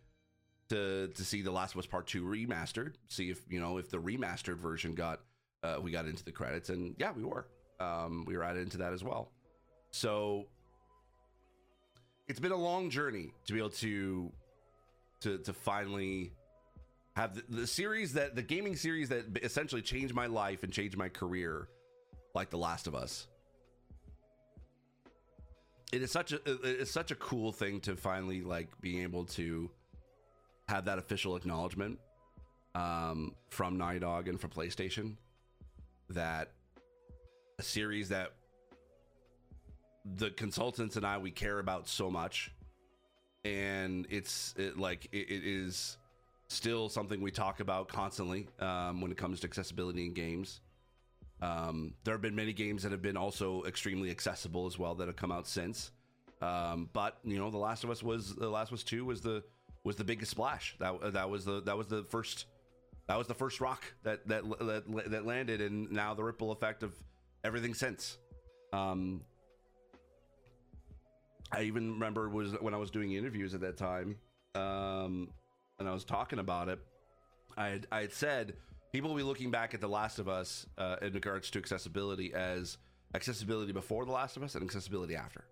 to 0.71 1.09
to 1.09 1.25
see 1.25 1.43
the 1.43 1.53
Last 1.53 1.75
of 1.75 1.79
Us 1.79 1.87
Part 1.87 2.07
Two 2.07 2.25
remastered, 2.25 2.95
see 3.09 3.31
if 3.31 3.41
you 3.49 3.61
know 3.61 3.79
if 3.79 3.91
the 3.91 3.99
remastered 3.99 4.59
version 4.59 4.95
got 4.95 5.21
uh, 5.63 5.79
we 5.81 5.91
got 5.91 6.07
into 6.07 6.25
the 6.25 6.33
credits, 6.33 6.69
and 6.69 6.95
yeah, 6.99 7.13
we 7.13 7.25
were. 7.25 7.47
Um, 7.81 8.25
we 8.27 8.37
were 8.37 8.45
added 8.45 8.63
into 8.63 8.79
that 8.79 8.93
as 8.93 9.03
well. 9.03 9.33
So 9.91 10.47
it's 12.29 12.41
been 12.41 12.53
a 12.53 12.57
long 12.57 12.91
journey 12.91 13.33
to 13.47 13.53
be 13.53 13.59
able 13.59 13.71
to 13.71 14.33
to 15.21 15.39
to 15.39 15.53
finally 15.53 16.33
have 17.17 17.35
the, 17.35 17.61
the 17.61 17.67
series 17.67 18.15
that 18.15 18.35
the 18.35 18.43
gaming 18.43 18.77
series 18.77 19.09
that 19.09 19.39
essentially 19.43 19.83
changed 19.83 20.15
my 20.15 20.27
life 20.27 20.63
and 20.63 20.73
changed 20.73 20.97
my 20.97 21.09
career, 21.09 21.69
like 22.35 22.51
The 22.51 22.59
Last 22.59 22.87
of 22.87 22.95
Us. 22.95 23.29
It 25.93 26.03
is 26.03 26.11
such 26.11 26.33
a 26.33 26.41
it's 26.45 26.91
such 26.91 27.13
a 27.13 27.15
cool 27.15 27.53
thing 27.53 27.81
to 27.81 27.95
finally 27.95 28.43
like 28.43 28.69
being 28.81 29.03
able 29.03 29.27
to 29.27 29.71
have 30.69 30.87
that 30.87 30.99
official 30.99 31.37
acknowledgement 31.37 32.01
um, 32.75 33.35
from 33.49 33.79
Naughty 33.79 34.01
Dog 34.01 34.27
and 34.27 34.41
from 34.41 34.51
PlayStation 34.51 35.15
that 36.11 36.51
a 37.61 37.63
series 37.63 38.09
that 38.09 38.33
the 40.17 40.31
consultants 40.31 40.97
and 40.97 41.07
I 41.07 41.19
we 41.19 41.31
care 41.31 41.61
about 41.61 41.87
so 41.87 42.11
much, 42.11 42.51
and 43.45 44.07
it's 44.11 44.53
it, 44.57 44.77
like 44.77 45.09
it, 45.13 45.31
it 45.31 45.45
is 45.45 45.97
still 46.55 46.89
something 46.89 47.21
we 47.21 47.31
talk 47.31 47.61
about 47.61 47.89
constantly 47.89 48.49
um, 48.61 49.01
when 49.01 49.11
it 49.11 49.17
comes 49.17 49.41
to 49.41 49.47
accessibility 49.47 50.07
in 50.07 50.15
games. 50.15 50.61
Um, 51.43 51.95
there 52.05 52.15
have 52.15 52.23
been 52.23 52.35
many 52.35 52.53
games 52.53 52.83
that 52.85 52.93
have 52.93 53.03
been 53.03 53.17
also 53.17 53.65
extremely 53.65 54.11
accessible 54.11 54.67
as 54.67 54.79
well 54.79 54.95
that 54.95 55.09
have 55.09 55.17
come 55.17 55.33
out 55.33 55.47
since. 55.47 55.91
Um, 56.41 56.89
but 56.93 57.19
you 57.25 57.39
know, 57.39 57.51
The 57.51 57.59
Last 57.59 57.85
of 57.85 57.91
Us 57.91 58.03
was 58.03 58.35
The 58.35 58.49
Last 58.49 58.69
of 58.69 58.75
Us 58.75 58.83
Two 58.83 59.05
was 59.05 59.21
the 59.21 59.43
was 59.83 59.97
the 59.97 60.05
biggest 60.05 60.31
splash. 60.31 60.77
That 60.79 61.13
that 61.13 61.29
was 61.29 61.45
the 61.45 61.61
that 61.63 61.77
was 61.77 61.87
the 61.87 62.05
first 62.05 62.47
that 63.09 63.19
was 63.19 63.27
the 63.27 63.35
first 63.35 63.61
rock 63.61 63.85
that 64.03 64.27
that 64.29 64.43
that, 64.61 65.11
that 65.11 65.27
landed, 65.27 65.61
and 65.61 65.91
now 65.91 66.15
the 66.15 66.25
ripple 66.25 66.53
effect 66.53 66.83
of 66.83 66.95
everything 67.45 67.75
since. 67.75 68.19
Um, 68.73 69.21
I 71.53 71.63
even 71.63 71.93
remember 71.93 72.29
was 72.29 72.53
when 72.61 72.75
I 72.75 72.79
was 72.79 72.91
doing 72.91 73.13
interviews 73.13 73.55
at 73.55 73.61
that 73.61 73.77
time, 73.77 74.17
um, 74.55 75.29
and 75.79 75.89
I 75.89 75.93
was 75.93 76.05
talking 76.05 76.39
about 76.39 76.69
it. 76.69 76.79
I 77.57 77.69
had, 77.69 77.87
I 77.91 78.01
had 78.01 78.13
said 78.13 78.55
people 78.93 79.11
will 79.11 79.17
be 79.17 79.23
looking 79.23 79.51
back 79.51 79.75
at 79.75 79.81
The 79.81 79.89
Last 79.89 80.19
of 80.19 80.29
Us 80.29 80.67
uh, 80.79 80.97
in 81.03 81.13
regards 81.13 81.51
to 81.51 81.59
accessibility 81.59 82.33
as 82.35 82.79
accessibility 83.15 83.73
before 83.73 84.05
The 84.05 84.13
Last 84.13 84.37
of 84.37 84.43
Us 84.43 84.55
and 84.55 84.65
accessibility 84.65 85.17
after. 85.17 85.45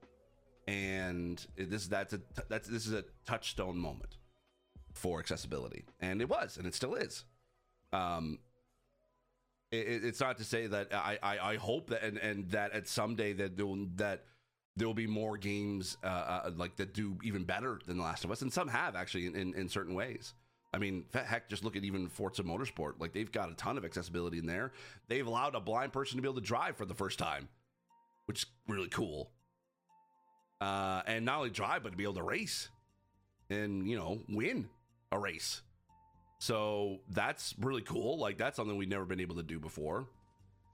And 0.69 1.45
this 1.57 1.89
that's 1.89 2.13
a 2.13 2.21
that's 2.49 2.69
this 2.69 2.87
is 2.87 2.93
a 2.93 3.05
touchstone 3.27 3.77
moment 3.77 4.17
for 4.95 5.19
accessibility, 5.19 5.85
and 6.01 6.21
it 6.21 6.29
was, 6.29 6.57
and 6.57 6.67
it 6.67 6.75
still 6.75 6.95
is. 6.95 7.25
Um, 7.93 8.39
it, 9.73 10.05
it's 10.05 10.21
not 10.21 10.39
to 10.39 10.45
say 10.45 10.69
that 10.69 10.95
I, 10.95 11.19
I, 11.21 11.39
I 11.39 11.57
hope 11.57 11.91
that 11.91 12.05
and, 12.05 12.17
and 12.19 12.49
that 12.51 12.73
at 12.73 12.87
someday 12.87 13.33
that 13.33 13.57
that 13.97 14.25
there 14.77 14.87
will 14.87 14.95
be 14.95 15.07
more 15.07 15.37
games 15.37 15.99
uh, 16.03 16.07
uh, 16.07 16.51
like 16.57 16.77
that 16.77 16.95
do 16.95 17.19
even 17.23 17.45
better 17.45 17.79
than 17.87 17.99
The 17.99 18.03
Last 18.03 18.25
of 18.25 18.31
Us, 18.31 18.43
and 18.43 18.53
some 18.53 18.69
have 18.69 18.97
actually 18.97 19.27
in, 19.27 19.37
in, 19.37 19.55
in 19.55 19.69
certain 19.69 19.95
ways. 19.95 20.35
I 20.75 20.79
mean, 20.79 21.05
heck, 21.13 21.51
just 21.51 21.65
look 21.65 21.77
at 21.77 21.85
even 21.85 22.09
Forza 22.09 22.43
Motorsport. 22.43 22.95
Like 22.99 23.13
they've 23.13 23.31
got 23.31 23.51
a 23.51 23.55
ton 23.55 23.77
of 23.77 23.85
accessibility 23.85 24.39
in 24.39 24.47
there. 24.47 24.73
They've 25.09 25.27
allowed 25.27 25.55
a 25.55 25.61
blind 25.61 25.93
person 25.93 26.17
to 26.17 26.23
be 26.23 26.29
able 26.29 26.41
to 26.41 26.47
drive 26.47 26.77
for 26.77 26.87
the 26.87 26.95
first 26.95 27.19
time, 27.19 27.49
which 28.25 28.45
is 28.45 28.47
really 28.67 28.89
cool. 28.89 29.31
Uh, 30.63 31.03
and 31.07 31.27
not 31.27 31.39
only 31.39 31.51
drive, 31.51 31.83
but 31.83 31.91
to 31.91 31.97
be 31.97 32.05
able 32.05 32.15
to 32.15 32.23
race 32.23 32.69
and 33.51 33.87
you 33.87 33.97
know 33.97 34.21
win 34.29 34.69
a 35.11 35.19
race. 35.19 35.61
So 36.39 37.01
that's 37.11 37.55
really 37.61 37.83
cool. 37.83 38.19
Like 38.19 38.39
that's 38.39 38.57
something 38.57 38.77
we've 38.77 38.89
never 38.89 39.05
been 39.05 39.21
able 39.21 39.37
to 39.37 39.43
do 39.43 39.61
before. 39.61 40.07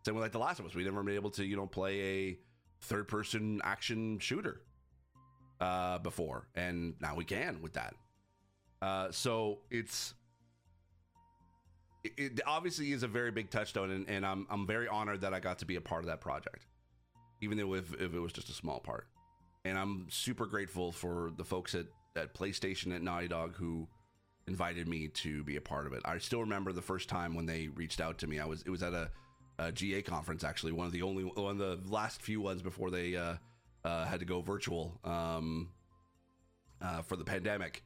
Same 0.04 0.14
with 0.14 0.22
like 0.22 0.32
The 0.32 0.38
Last 0.38 0.60
of 0.60 0.66
Us, 0.66 0.74
we've 0.74 0.86
never 0.86 1.02
been 1.02 1.16
able 1.16 1.30
to 1.30 1.44
you 1.44 1.56
know 1.56 1.66
play 1.66 2.00
a 2.00 2.38
third 2.80 3.08
person 3.08 3.60
action 3.64 4.18
shooter 4.18 4.60
uh, 5.60 5.98
before, 5.98 6.48
and 6.54 6.94
now 7.00 7.14
we 7.14 7.24
can 7.24 7.60
with 7.62 7.74
that. 7.74 7.94
Uh, 8.80 9.10
so 9.10 9.58
it's 9.70 10.14
it, 12.04 12.40
obviously 12.46 12.92
is 12.92 13.02
a 13.02 13.08
very 13.08 13.30
big 13.30 13.50
touchstone, 13.50 13.90
and, 13.90 14.08
and, 14.08 14.24
I'm 14.24 14.46
I'm 14.50 14.66
very 14.66 14.88
honored 14.88 15.22
that 15.22 15.34
I 15.34 15.40
got 15.40 15.58
to 15.58 15.66
be 15.66 15.76
a 15.76 15.80
part 15.80 16.02
of 16.02 16.06
that 16.06 16.20
project, 16.20 16.66
even 17.40 17.58
though 17.58 17.74
if, 17.74 17.92
if 17.94 18.14
it 18.14 18.20
was 18.20 18.32
just 18.32 18.48
a 18.48 18.52
small 18.52 18.80
part. 18.80 19.08
And 19.64 19.76
I'm 19.76 20.06
super 20.08 20.46
grateful 20.46 20.92
for 20.92 21.32
the 21.36 21.44
folks 21.44 21.74
at, 21.74 21.86
at 22.16 22.34
PlayStation 22.34 22.94
at 22.94 23.02
Naughty 23.02 23.28
Dog 23.28 23.56
who 23.56 23.88
invited 24.46 24.88
me 24.88 25.08
to 25.08 25.44
be 25.44 25.56
a 25.56 25.60
part 25.60 25.86
of 25.86 25.92
it. 25.92 26.00
I 26.04 26.18
still 26.18 26.40
remember 26.40 26.72
the 26.72 26.82
first 26.82 27.08
time 27.08 27.34
when 27.34 27.46
they 27.46 27.68
reached 27.68 28.00
out 28.00 28.18
to 28.18 28.26
me. 28.26 28.38
I 28.38 28.46
was 28.46 28.62
it 28.62 28.70
was 28.70 28.82
at 28.82 28.94
a, 28.94 29.10
a 29.58 29.72
GA 29.72 30.02
conference 30.02 30.44
actually, 30.44 30.72
one 30.72 30.86
of 30.86 30.92
the 30.92 31.02
only 31.02 31.24
one 31.24 31.52
of 31.52 31.58
the 31.58 31.78
last 31.92 32.22
few 32.22 32.40
ones 32.40 32.62
before 32.62 32.90
they 32.90 33.16
uh, 33.16 33.34
uh, 33.84 34.04
had 34.04 34.20
to 34.20 34.26
go 34.26 34.40
virtual 34.40 34.98
um, 35.04 35.70
uh, 36.80 37.02
for 37.02 37.16
the 37.16 37.24
pandemic 37.24 37.82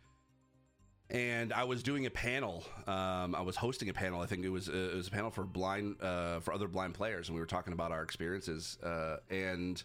and 1.13 1.53
I 1.53 1.65
was 1.65 1.83
doing 1.83 2.07
a 2.07 2.11
panel. 2.11 2.65
Um, 2.87 3.35
I 3.35 3.43
was 3.43 3.55
hosting 3.55 3.91
a 3.91 3.93
panel. 3.93 4.23
I 4.23 4.27
think 4.27 4.47
it 4.47 4.49
was 4.49 4.69
uh, 4.69 4.91
it 4.93 4.97
was 4.97 5.09
a 5.09 5.11
panel 5.11 5.31
for 5.31 5.45
blind 5.45 6.03
uh, 6.03 6.41
for 6.41 6.55
other 6.55 6.69
blind 6.69 6.95
players, 6.95 7.29
and 7.29 7.35
we 7.35 7.41
were 7.41 7.47
talking 7.47 7.75
about 7.75 7.93
our 7.93 8.03
experiences. 8.03 8.79
Uh, 8.83 9.19
and 9.29 9.83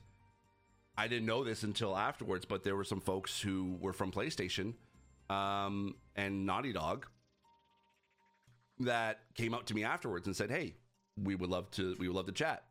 I 0.97 1.08
didn't 1.10 1.26
know 1.26 1.43
this 1.43 1.63
until 1.63 1.97
afterwards, 1.97 2.45
but 2.45 2.63
there 2.63 2.78
were 2.78 2.86
some 2.86 3.02
folks 3.02 3.41
who 3.41 3.78
were 3.82 3.93
from 3.93 4.12
PlayStation 4.12 4.76
um, 5.30 5.95
and 6.15 6.45
Naughty 6.45 6.71
Dog 6.71 7.08
that 8.80 9.19
came 9.36 9.54
up 9.54 9.65
to 9.65 9.73
me 9.73 9.84
afterwards 9.84 10.28
and 10.28 10.36
said, 10.36 10.50
"Hey, 10.50 10.76
we 11.21 11.36
would 11.36 11.49
love 11.49 11.69
to 11.71 11.95
we 11.99 12.08
would 12.08 12.15
love 12.15 12.27
to 12.27 12.32
chat." 12.32 12.63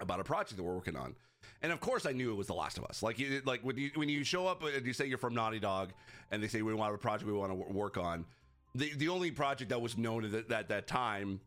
about 0.00 0.20
a 0.20 0.24
project 0.24 0.56
that 0.56 0.62
we're 0.62 0.74
working 0.74 0.96
on. 0.96 1.14
And 1.62 1.72
of 1.72 1.80
course, 1.80 2.06
I 2.06 2.12
knew 2.12 2.30
it 2.30 2.36
was 2.36 2.46
The 2.46 2.54
Last 2.54 2.78
of 2.78 2.84
Us. 2.84 3.02
Like, 3.02 3.18
you, 3.18 3.42
like 3.44 3.60
when 3.62 3.76
you 3.76 3.90
when 3.94 4.08
you 4.08 4.24
show 4.24 4.46
up 4.46 4.62
and 4.62 4.86
you 4.86 4.92
say 4.92 5.06
you're 5.06 5.18
from 5.18 5.34
Naughty 5.34 5.60
Dog, 5.60 5.92
and 6.30 6.42
they 6.42 6.48
say 6.48 6.62
we 6.62 6.74
want 6.74 6.94
a 6.94 6.98
project 6.98 7.26
we 7.26 7.36
want 7.36 7.52
to 7.52 7.72
work 7.72 7.98
on. 7.98 8.24
The 8.74 8.92
the 8.94 9.08
only 9.08 9.30
project 9.30 9.70
that 9.70 9.80
was 9.80 9.96
known 9.96 10.24
at 10.24 10.48
that 10.48 10.68
that 10.68 10.86
time 10.86 11.40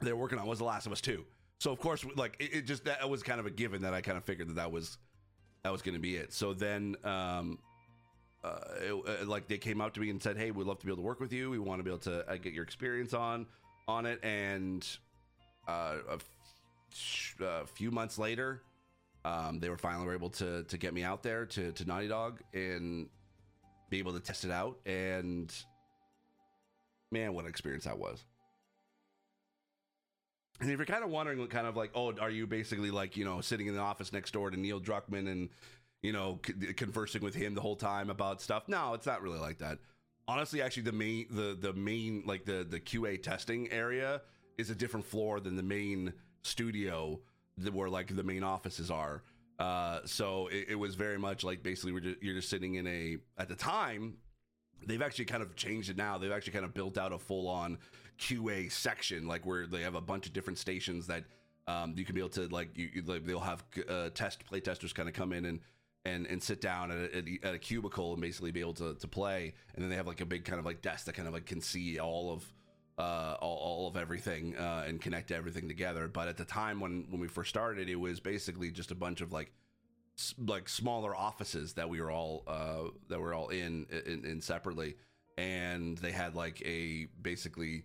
they 0.00 0.12
were 0.12 0.20
working 0.20 0.38
on 0.38 0.46
was 0.46 0.58
The 0.58 0.64
Last 0.64 0.86
of 0.86 0.92
Us 0.92 1.00
Two. 1.00 1.24
So 1.58 1.72
of 1.72 1.80
course, 1.80 2.04
like 2.14 2.36
it, 2.38 2.54
it 2.54 2.62
just 2.66 2.84
that 2.84 3.08
was 3.08 3.22
kind 3.22 3.40
of 3.40 3.46
a 3.46 3.50
given 3.50 3.82
that 3.82 3.94
I 3.94 4.00
kind 4.00 4.18
of 4.18 4.24
figured 4.24 4.48
that 4.48 4.56
that 4.56 4.70
was 4.70 4.98
that 5.62 5.72
was 5.72 5.82
going 5.82 5.94
to 5.94 6.00
be 6.00 6.16
it. 6.16 6.32
So 6.32 6.52
then, 6.52 6.96
um, 7.02 7.58
uh, 8.44 8.58
it, 8.80 9.22
uh, 9.22 9.26
like 9.26 9.48
they 9.48 9.58
came 9.58 9.80
out 9.80 9.94
to 9.94 10.00
me 10.00 10.10
and 10.10 10.22
said, 10.22 10.36
"Hey, 10.36 10.50
we'd 10.50 10.66
love 10.66 10.78
to 10.80 10.86
be 10.86 10.92
able 10.92 11.02
to 11.02 11.06
work 11.06 11.20
with 11.20 11.32
you. 11.32 11.50
We 11.50 11.58
want 11.58 11.80
to 11.80 11.82
be 11.82 11.90
able 11.90 11.98
to 12.00 12.30
uh, 12.30 12.36
get 12.36 12.52
your 12.52 12.64
experience 12.64 13.14
on 13.14 13.46
on 13.88 14.04
it." 14.06 14.22
And 14.22 14.86
uh, 15.68 15.96
a 16.08 16.14
f- 16.14 17.34
a 17.40 17.66
few 17.66 17.90
months 17.90 18.18
later, 18.18 18.62
um, 19.24 19.58
they 19.60 19.68
were 19.68 19.76
finally 19.76 20.14
able 20.14 20.30
to 20.30 20.64
to 20.64 20.78
get 20.78 20.94
me 20.94 21.02
out 21.02 21.22
there 21.22 21.46
to 21.46 21.72
to 21.72 21.84
Naughty 21.84 22.08
Dog 22.08 22.40
and 22.54 23.08
be 23.90 23.98
able 23.98 24.12
to 24.12 24.20
test 24.20 24.44
it 24.44 24.50
out. 24.50 24.78
And 24.86 25.52
man, 27.12 27.34
what 27.34 27.44
an 27.44 27.50
experience 27.50 27.84
that 27.84 27.98
was! 27.98 28.24
And 30.60 30.70
if 30.70 30.78
you're 30.78 30.86
kind 30.86 31.04
of 31.04 31.10
wondering, 31.10 31.38
what 31.38 31.50
kind 31.50 31.66
of 31.66 31.76
like, 31.76 31.90
oh, 31.94 32.14
are 32.18 32.30
you 32.30 32.46
basically 32.46 32.90
like, 32.90 33.16
you 33.16 33.24
know, 33.24 33.40
sitting 33.40 33.66
in 33.66 33.74
the 33.74 33.80
office 33.80 34.12
next 34.12 34.30
door 34.32 34.50
to 34.50 34.56
Neil 34.56 34.80
Druckmann 34.80 35.30
and, 35.30 35.50
you 36.02 36.12
know, 36.12 36.40
c- 36.46 36.72
conversing 36.72 37.20
with 37.22 37.34
him 37.34 37.54
the 37.54 37.60
whole 37.60 37.76
time 37.76 38.08
about 38.08 38.40
stuff? 38.40 38.66
No, 38.66 38.94
it's 38.94 39.06
not 39.06 39.20
really 39.20 39.38
like 39.38 39.58
that. 39.58 39.78
Honestly, 40.26 40.62
actually, 40.62 40.84
the 40.84 40.92
main, 40.92 41.26
the 41.30 41.56
the 41.60 41.72
main, 41.74 42.22
like 42.26 42.46
the 42.46 42.66
the 42.68 42.80
QA 42.80 43.22
testing 43.22 43.70
area 43.70 44.22
is 44.58 44.70
a 44.70 44.74
different 44.74 45.06
floor 45.06 45.40
than 45.40 45.56
the 45.56 45.62
main 45.62 46.12
studio, 46.42 47.20
where 47.72 47.88
like 47.88 48.14
the 48.14 48.22
main 48.22 48.42
offices 48.42 48.90
are. 48.90 49.22
Uh, 49.58 50.00
so 50.04 50.48
it, 50.48 50.66
it 50.70 50.74
was 50.74 50.94
very 50.94 51.18
much 51.18 51.42
like 51.42 51.62
basically 51.62 51.92
we're 51.92 52.00
just, 52.00 52.22
you're 52.22 52.34
just 52.34 52.48
sitting 52.48 52.74
in 52.74 52.86
a. 52.86 53.16
At 53.38 53.48
the 53.48 53.54
time, 53.54 54.18
they've 54.86 55.02
actually 55.02 55.24
kind 55.24 55.42
of 55.42 55.56
changed 55.56 55.90
it 55.90 55.96
now. 55.96 56.18
They've 56.18 56.32
actually 56.32 56.52
kind 56.52 56.64
of 56.64 56.74
built 56.74 56.98
out 56.98 57.12
a 57.12 57.18
full 57.18 57.48
on 57.48 57.78
QA 58.18 58.70
section, 58.70 59.26
like 59.26 59.46
where 59.46 59.66
they 59.66 59.82
have 59.82 59.94
a 59.94 60.00
bunch 60.00 60.26
of 60.26 60.32
different 60.32 60.58
stations 60.58 61.06
that 61.06 61.24
um, 61.66 61.94
you 61.96 62.04
can 62.04 62.14
be 62.14 62.20
able 62.20 62.30
to 62.30 62.48
like 62.48 62.76
you, 62.76 62.88
you 62.94 63.02
like, 63.02 63.24
they'll 63.24 63.40
have 63.40 63.64
uh, 63.88 64.10
test 64.10 64.44
play 64.46 64.60
testers 64.60 64.92
kind 64.92 65.08
of 65.08 65.14
come 65.14 65.32
in 65.32 65.44
and 65.46 65.60
and 66.04 66.26
and 66.26 66.42
sit 66.42 66.60
down 66.60 66.90
at 66.90 66.98
a, 66.98 67.38
at 67.42 67.54
a, 67.54 67.58
cubicle 67.58 68.12
and 68.12 68.22
basically 68.22 68.52
be 68.52 68.60
able 68.60 68.74
to 68.74 68.94
to 68.94 69.08
play, 69.08 69.52
and 69.74 69.82
then 69.82 69.90
they 69.90 69.96
have 69.96 70.06
like 70.06 70.20
a 70.20 70.26
big 70.26 70.44
kind 70.44 70.58
of 70.58 70.64
like 70.64 70.80
desk 70.82 71.06
that 71.06 71.14
kind 71.14 71.26
of 71.26 71.34
like 71.34 71.46
can 71.46 71.60
see 71.60 71.98
all 71.98 72.32
of. 72.32 72.44
Uh, 72.98 73.36
all, 73.42 73.58
all 73.58 73.88
of 73.88 73.96
everything 73.98 74.56
uh, 74.56 74.84
and 74.86 75.02
connect 75.02 75.30
everything 75.30 75.68
together. 75.68 76.08
But 76.08 76.28
at 76.28 76.38
the 76.38 76.46
time 76.46 76.80
when 76.80 77.04
when 77.10 77.20
we 77.20 77.28
first 77.28 77.50
started, 77.50 77.90
it 77.90 77.96
was 77.96 78.20
basically 78.20 78.70
just 78.70 78.90
a 78.90 78.94
bunch 78.94 79.20
of 79.20 79.32
like 79.32 79.52
like 80.38 80.66
smaller 80.66 81.14
offices 81.14 81.74
that 81.74 81.90
we 81.90 82.00
were 82.00 82.10
all 82.10 82.42
uh, 82.46 82.90
that 83.08 83.20
were 83.20 83.34
all 83.34 83.48
in, 83.48 83.86
in, 84.06 84.24
in 84.24 84.40
separately, 84.40 84.96
and 85.36 85.98
they 85.98 86.10
had 86.10 86.34
like 86.34 86.62
a 86.64 87.06
basically 87.20 87.84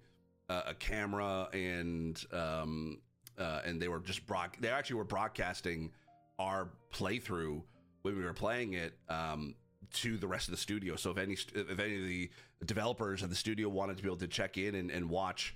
a 0.65 0.73
camera 0.73 1.47
and 1.53 2.23
um, 2.33 2.99
uh, 3.37 3.61
and 3.65 3.81
they 3.81 3.87
were 3.87 3.99
just 3.99 4.25
broad. 4.27 4.51
They 4.59 4.69
actually 4.69 4.97
were 4.97 5.03
broadcasting 5.03 5.91
our 6.39 6.69
playthrough 6.93 7.61
when 8.01 8.17
we 8.17 8.23
were 8.23 8.33
playing 8.33 8.73
it 8.73 8.93
um, 9.09 9.55
to 9.93 10.17
the 10.17 10.27
rest 10.27 10.47
of 10.47 10.51
the 10.51 10.57
studio. 10.57 10.95
So 10.95 11.11
if 11.11 11.17
any 11.17 11.33
if 11.33 11.79
any 11.79 11.97
of 11.97 12.03
the 12.03 12.29
developers 12.65 13.23
of 13.23 13.29
the 13.29 13.35
studio 13.35 13.69
wanted 13.69 13.97
to 13.97 14.03
be 14.03 14.09
able 14.09 14.17
to 14.17 14.27
check 14.27 14.57
in 14.57 14.75
and, 14.75 14.91
and 14.91 15.09
watch 15.09 15.55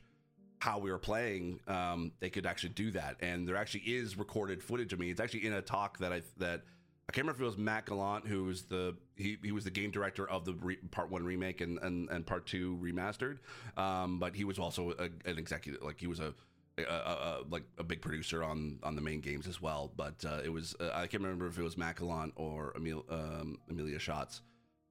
how 0.60 0.80
we 0.80 0.92
were 0.92 1.00
playing, 1.00 1.60
um, 1.68 2.12
they 2.20 2.30
could 2.30 2.46
actually 2.46 2.70
do 2.70 2.92
that. 2.92 3.18
And 3.20 3.48
there 3.48 3.56
actually 3.56 3.82
is 3.82 4.18
recorded 4.18 4.64
footage 4.64 4.94
of 4.94 5.00
me. 5.00 5.12
It's 5.12 5.20
actually 5.20 5.46
in 5.46 5.54
a 5.54 5.62
talk 5.62 6.00
that 6.00 6.12
I 6.12 6.22
that 6.38 6.64
I 7.08 7.12
can't 7.12 7.26
remember 7.28 7.44
if 7.44 7.48
it 7.48 7.52
was 7.52 7.58
Matt 7.58 7.86
Gallant 7.86 8.26
who 8.26 8.46
was 8.46 8.64
the 8.64 8.96
he, 9.16 9.38
he 9.44 9.52
was 9.52 9.64
the 9.64 9.72
game 9.72 9.92
director 9.92 10.28
of 10.28 10.44
the 10.44 10.54
re, 10.54 10.78
part 10.92 11.12
one 11.12 11.24
remake 11.24 11.62
and, 11.62 11.78
and, 11.80 12.10
and 12.10 12.26
part 12.26 12.48
two 12.48 12.80
remastered. 12.82 13.38
Um, 13.78 14.18
but 14.18 14.36
he 14.36 14.44
was 14.44 14.58
also 14.58 14.92
a, 14.98 15.04
an 15.30 15.38
executive, 15.38 15.84
like 15.84 16.00
he 16.00 16.08
was 16.08 16.20
a, 16.20 16.34
a, 16.78 16.82
a, 16.84 17.40
like 17.50 17.64
a 17.78 17.84
big 17.84 18.02
producer 18.02 18.44
on 18.44 18.80
on 18.82 18.96
the 18.96 19.02
main 19.02 19.22
games 19.22 19.48
as 19.48 19.62
well. 19.62 19.92
But 19.96 20.26
uh, 20.26 20.42
it 20.44 20.50
was 20.50 20.76
uh, 20.80 20.90
I 20.94 21.08
can't 21.08 21.22
remember 21.22 21.48
if 21.48 21.60
it 21.60 21.64
was 21.64 21.78
Matt 21.78 22.02
or 22.02 22.74
Emil, 22.76 23.06
um, 23.10 23.60
Emilia 23.70 24.00
Schatz. 24.00 24.42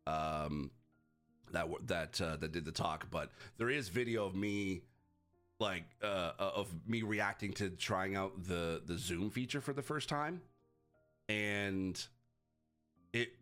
Um, 0.06 0.70
that 1.54 1.68
that 1.86 2.20
uh, 2.20 2.36
that 2.36 2.52
did 2.52 2.64
the 2.64 2.72
talk, 2.72 3.06
but 3.10 3.30
there 3.56 3.70
is 3.70 3.88
video 3.88 4.26
of 4.26 4.34
me 4.34 4.82
like 5.60 5.84
uh, 6.02 6.32
of 6.38 6.68
me 6.86 7.02
reacting 7.02 7.52
to 7.54 7.70
trying 7.70 8.16
out 8.16 8.44
the 8.44 8.82
the 8.84 8.98
zoom 8.98 9.30
feature 9.30 9.60
for 9.60 9.72
the 9.72 9.82
first 9.82 10.08
time. 10.08 10.42
And 11.28 12.02
it 13.12 13.32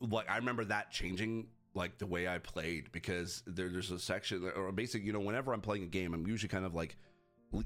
like 0.00 0.30
I 0.30 0.36
remember 0.36 0.64
that 0.64 0.90
changing 0.90 1.48
like 1.74 1.98
the 1.98 2.06
way 2.06 2.26
I 2.26 2.38
played 2.38 2.90
because 2.92 3.42
there, 3.46 3.68
there's 3.68 3.90
a 3.90 3.98
section 3.98 4.50
or 4.56 4.72
basically 4.72 5.06
you 5.06 5.12
know 5.12 5.20
whenever 5.20 5.52
I'm 5.52 5.60
playing 5.60 5.82
a 5.82 5.88
game 5.88 6.14
I'm 6.14 6.26
usually 6.26 6.48
kind 6.48 6.64
of 6.64 6.74
like 6.74 6.96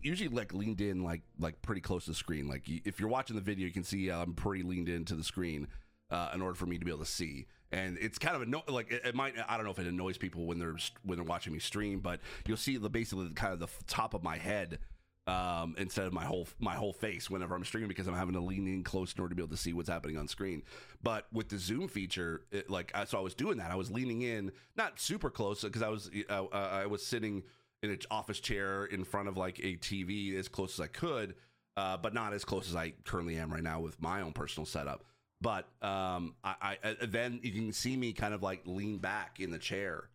usually 0.02 0.28
like 0.28 0.52
leaned 0.52 0.80
in 0.80 1.04
like 1.04 1.22
like 1.38 1.62
pretty 1.62 1.80
close 1.80 2.06
to 2.06 2.10
the 2.10 2.16
screen. 2.16 2.48
Like 2.48 2.68
if 2.68 2.98
you're 2.98 3.08
watching 3.08 3.36
the 3.36 3.42
video 3.42 3.66
you 3.66 3.72
can 3.72 3.84
see 3.84 4.10
I'm 4.10 4.34
pretty 4.34 4.64
leaned 4.64 4.88
into 4.88 5.14
the 5.14 5.24
screen 5.24 5.68
uh, 6.10 6.30
in 6.34 6.42
order 6.42 6.56
for 6.56 6.66
me 6.66 6.78
to 6.78 6.84
be 6.84 6.90
able 6.90 7.04
to 7.04 7.10
see 7.10 7.46
and 7.72 7.98
it's 8.00 8.18
kind 8.18 8.36
of 8.36 8.42
anno- 8.42 8.64
like 8.68 8.90
it, 8.90 9.02
it, 9.04 9.14
might 9.14 9.34
I 9.48 9.56
don't 9.56 9.64
know 9.64 9.72
if 9.72 9.78
it 9.78 9.86
annoys 9.86 10.18
people 10.18 10.46
when 10.46 10.58
they're 10.58 10.76
when 11.02 11.16
they're 11.16 11.24
watching 11.24 11.52
me 11.52 11.58
stream 11.58 12.00
but 12.00 12.20
you'll 12.46 12.56
see 12.56 12.76
the 12.76 12.90
basically 12.90 13.30
kind 13.30 13.52
of 13.52 13.60
the 13.60 13.68
top 13.86 14.14
of 14.14 14.22
my 14.22 14.36
head 14.36 14.78
um, 15.26 15.74
instead 15.78 16.06
of 16.06 16.12
my 16.12 16.24
whole 16.24 16.48
my 16.58 16.74
whole 16.74 16.92
face 16.92 17.30
whenever 17.30 17.54
I'm 17.54 17.64
streaming 17.64 17.88
because 17.88 18.06
I'm 18.06 18.14
having 18.14 18.34
to 18.34 18.40
lean 18.40 18.66
in 18.66 18.82
close 18.82 19.14
in 19.14 19.20
order 19.20 19.30
to 19.30 19.36
be 19.36 19.42
able 19.42 19.54
to 19.54 19.62
see 19.62 19.72
what's 19.72 19.88
happening 19.88 20.16
on 20.16 20.26
screen. 20.28 20.62
But 21.02 21.26
with 21.32 21.48
the 21.48 21.58
zoom 21.58 21.88
feature, 21.88 22.42
it, 22.50 22.70
like 22.70 22.92
so, 23.06 23.18
I 23.18 23.20
was 23.20 23.34
doing 23.34 23.58
that. 23.58 23.70
I 23.70 23.76
was 23.76 23.90
leaning 23.90 24.22
in, 24.22 24.50
not 24.76 24.98
super 24.98 25.30
close 25.30 25.62
because 25.62 25.82
I 25.82 25.88
was 25.88 26.10
uh, 26.28 26.46
I 26.52 26.86
was 26.86 27.06
sitting 27.06 27.44
in 27.82 27.90
an 27.90 27.98
office 28.10 28.40
chair 28.40 28.86
in 28.86 29.04
front 29.04 29.28
of 29.28 29.36
like 29.36 29.58
a 29.60 29.76
TV 29.76 30.36
as 30.36 30.48
close 30.48 30.74
as 30.74 30.80
I 30.80 30.88
could, 30.88 31.34
uh, 31.76 31.96
but 31.96 32.12
not 32.12 32.32
as 32.32 32.44
close 32.44 32.68
as 32.68 32.74
I 32.74 32.94
currently 33.04 33.36
am 33.36 33.52
right 33.52 33.62
now 33.62 33.80
with 33.80 34.00
my 34.00 34.22
own 34.22 34.32
personal 34.32 34.66
setup. 34.66 35.04
But 35.40 35.66
um, 35.80 36.34
I, 36.44 36.76
I 36.84 37.06
then 37.06 37.40
you 37.42 37.52
can 37.52 37.72
see 37.72 37.96
me 37.96 38.12
kind 38.12 38.34
of 38.34 38.42
like 38.42 38.62
lean 38.66 38.98
back 38.98 39.40
in 39.40 39.50
the 39.50 39.58
chair, 39.58 40.08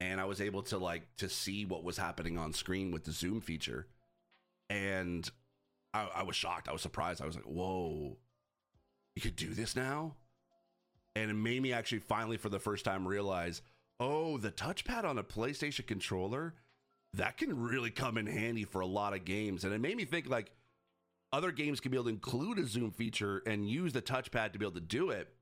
and 0.00 0.20
I 0.20 0.24
was 0.24 0.40
able 0.40 0.62
to 0.64 0.78
like 0.78 1.02
to 1.18 1.28
see 1.28 1.64
what 1.66 1.84
was 1.84 1.98
happening 1.98 2.38
on 2.38 2.52
screen 2.52 2.90
with 2.90 3.04
the 3.04 3.12
zoom 3.12 3.40
feature 3.40 3.86
and 4.70 5.30
I, 5.92 6.08
I 6.16 6.22
was 6.22 6.36
shocked. 6.36 6.68
I 6.68 6.72
was 6.72 6.82
surprised. 6.82 7.22
I 7.22 7.26
was 7.26 7.36
like, 7.36 7.44
"Whoa, 7.44 8.16
you 9.14 9.22
could 9.22 9.36
do 9.36 9.54
this 9.54 9.76
now!" 9.76 10.16
And 11.14 11.30
it 11.30 11.34
made 11.34 11.62
me 11.62 11.72
actually 11.72 12.00
finally, 12.00 12.36
for 12.36 12.48
the 12.48 12.58
first 12.58 12.84
time, 12.84 13.06
realize, 13.06 13.62
oh, 14.00 14.38
the 14.38 14.50
touchpad 14.50 15.04
on 15.04 15.18
a 15.18 15.22
PlayStation 15.22 15.86
controller 15.86 16.54
that 17.12 17.36
can 17.36 17.62
really 17.62 17.90
come 17.90 18.18
in 18.18 18.26
handy 18.26 18.64
for 18.64 18.80
a 18.80 18.86
lot 18.86 19.14
of 19.14 19.24
games. 19.24 19.64
And 19.64 19.72
it 19.72 19.80
made 19.80 19.96
me 19.96 20.04
think 20.04 20.28
like 20.28 20.50
other 21.34 21.50
games 21.50 21.80
can 21.80 21.90
be 21.90 21.96
able 21.96 22.04
to 22.04 22.10
include 22.10 22.60
a 22.60 22.66
zoom 22.66 22.92
feature 22.92 23.42
and 23.44 23.68
use 23.68 23.92
the 23.92 24.00
touchpad 24.00 24.52
to 24.52 24.58
be 24.58 24.64
able 24.64 24.74
to 24.74 24.80
do 24.80 25.10
it. 25.10 25.34